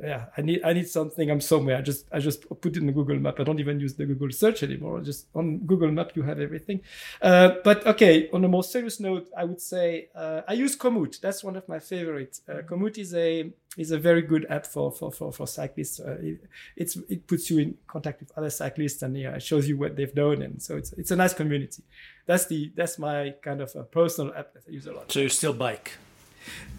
[0.00, 1.76] yeah i need i need something i'm somewhere.
[1.76, 3.40] I just i just put it in the google map.
[3.40, 5.00] I don't even use the google search anymore.
[5.00, 6.80] Just on google map you have everything.
[7.22, 11.20] Uh, but okay on a more serious note i would say uh, i use komoot.
[11.20, 12.42] That's one of my favorites.
[12.48, 16.00] Uh, komoot is a is a very good app for for for, for cyclists.
[16.00, 16.40] Uh, it,
[16.76, 19.96] it's it puts you in contact with other cyclists and yeah, it shows you what
[19.96, 20.42] they've done.
[20.42, 21.82] And so it's it's a nice community.
[22.26, 25.12] That's the that's my kind of a personal app that i use a lot.
[25.12, 25.92] So you still bike?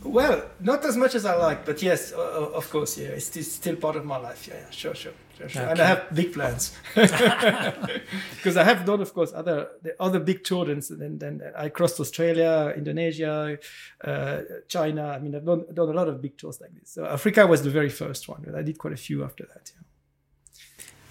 [0.03, 3.43] Well, not as much as I like, but yes, uh, of course, yeah, it's still,
[3.43, 4.47] still part of my life.
[4.47, 5.63] Yeah, yeah, sure, sure, sure, sure.
[5.63, 10.43] And I have big plans because I have done, of course, other the other big
[10.43, 10.91] tours.
[10.91, 13.57] And then, then I crossed Australia, Indonesia,
[14.03, 15.09] uh, China.
[15.09, 16.91] I mean, I've done, done a lot of big tours like this.
[16.91, 19.71] So Africa was the very first one, but I did quite a few after that.
[19.75, 19.86] Yeah.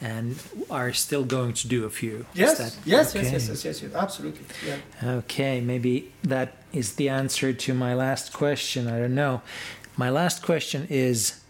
[0.00, 0.38] And
[0.70, 2.26] are still going to do a few.
[2.34, 4.44] Yes, that- yes, yes, yes, yes, yes, yes, absolutely.
[4.66, 4.76] Yeah.
[5.18, 8.88] Okay, maybe that is the answer to my last question.
[8.88, 9.40] I don't know.
[9.96, 11.40] My last question is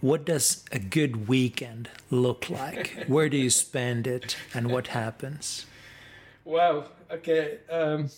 [0.00, 3.04] what does a good weekend look like?
[3.08, 5.66] Where do you spend it and what happens?
[6.44, 6.84] Wow.
[7.10, 7.58] Okay.
[7.70, 8.08] Um,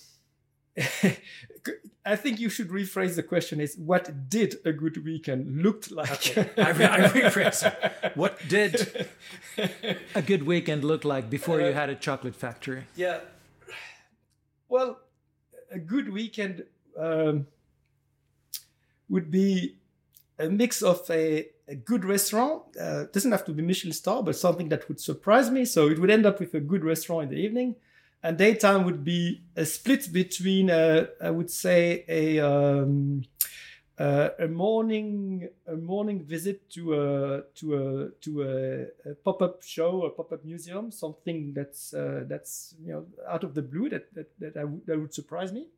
[2.05, 6.37] I think you should rephrase the question: Is what did a good weekend looked like?
[6.59, 8.17] I, re- I rephrase it.
[8.17, 9.09] What did
[10.15, 12.85] a good weekend look like before you had a chocolate factory?
[12.95, 13.21] yeah.
[14.69, 14.99] Well,
[15.71, 16.65] a good weekend
[16.99, 17.47] um,
[19.09, 19.77] would be
[20.39, 22.63] a mix of a, a good restaurant.
[22.79, 25.65] Uh, doesn't have to be Michelin star, but something that would surprise me.
[25.65, 27.77] So it would end up with a good restaurant in the evening,
[28.27, 33.23] and daytime would be a split between, uh, I would say, a um,
[33.99, 39.63] uh, a morning a morning visit to a to a to a, a pop up
[39.63, 43.89] show or pop up museum, something that's uh, that's you know out of the blue
[43.91, 45.69] that that that, I w- that would surprise me,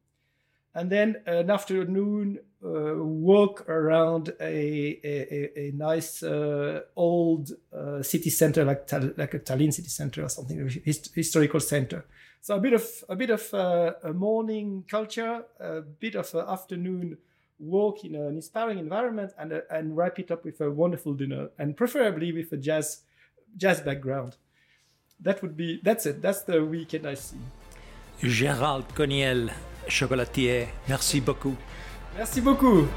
[0.75, 8.03] and then an afternoon uh, walk around a a, a, a nice uh, old uh,
[8.03, 12.07] city center like like a Tallinn city center or something a hist- historical center.
[12.49, 16.47] So a bit of a bit of uh, a morning culture, a bit of an
[16.49, 17.19] afternoon
[17.59, 21.51] walk in an inspiring environment, and uh, and wrap it up with a wonderful dinner,
[21.59, 23.03] and preferably with a jazz
[23.55, 24.39] jazz background.
[25.21, 26.23] That would be that's it.
[26.23, 27.37] That's the weekend I see.
[28.23, 29.51] Gérald Coniel,
[29.87, 31.59] chocolatier, merci beaucoup.
[32.17, 32.89] Merci beaucoup.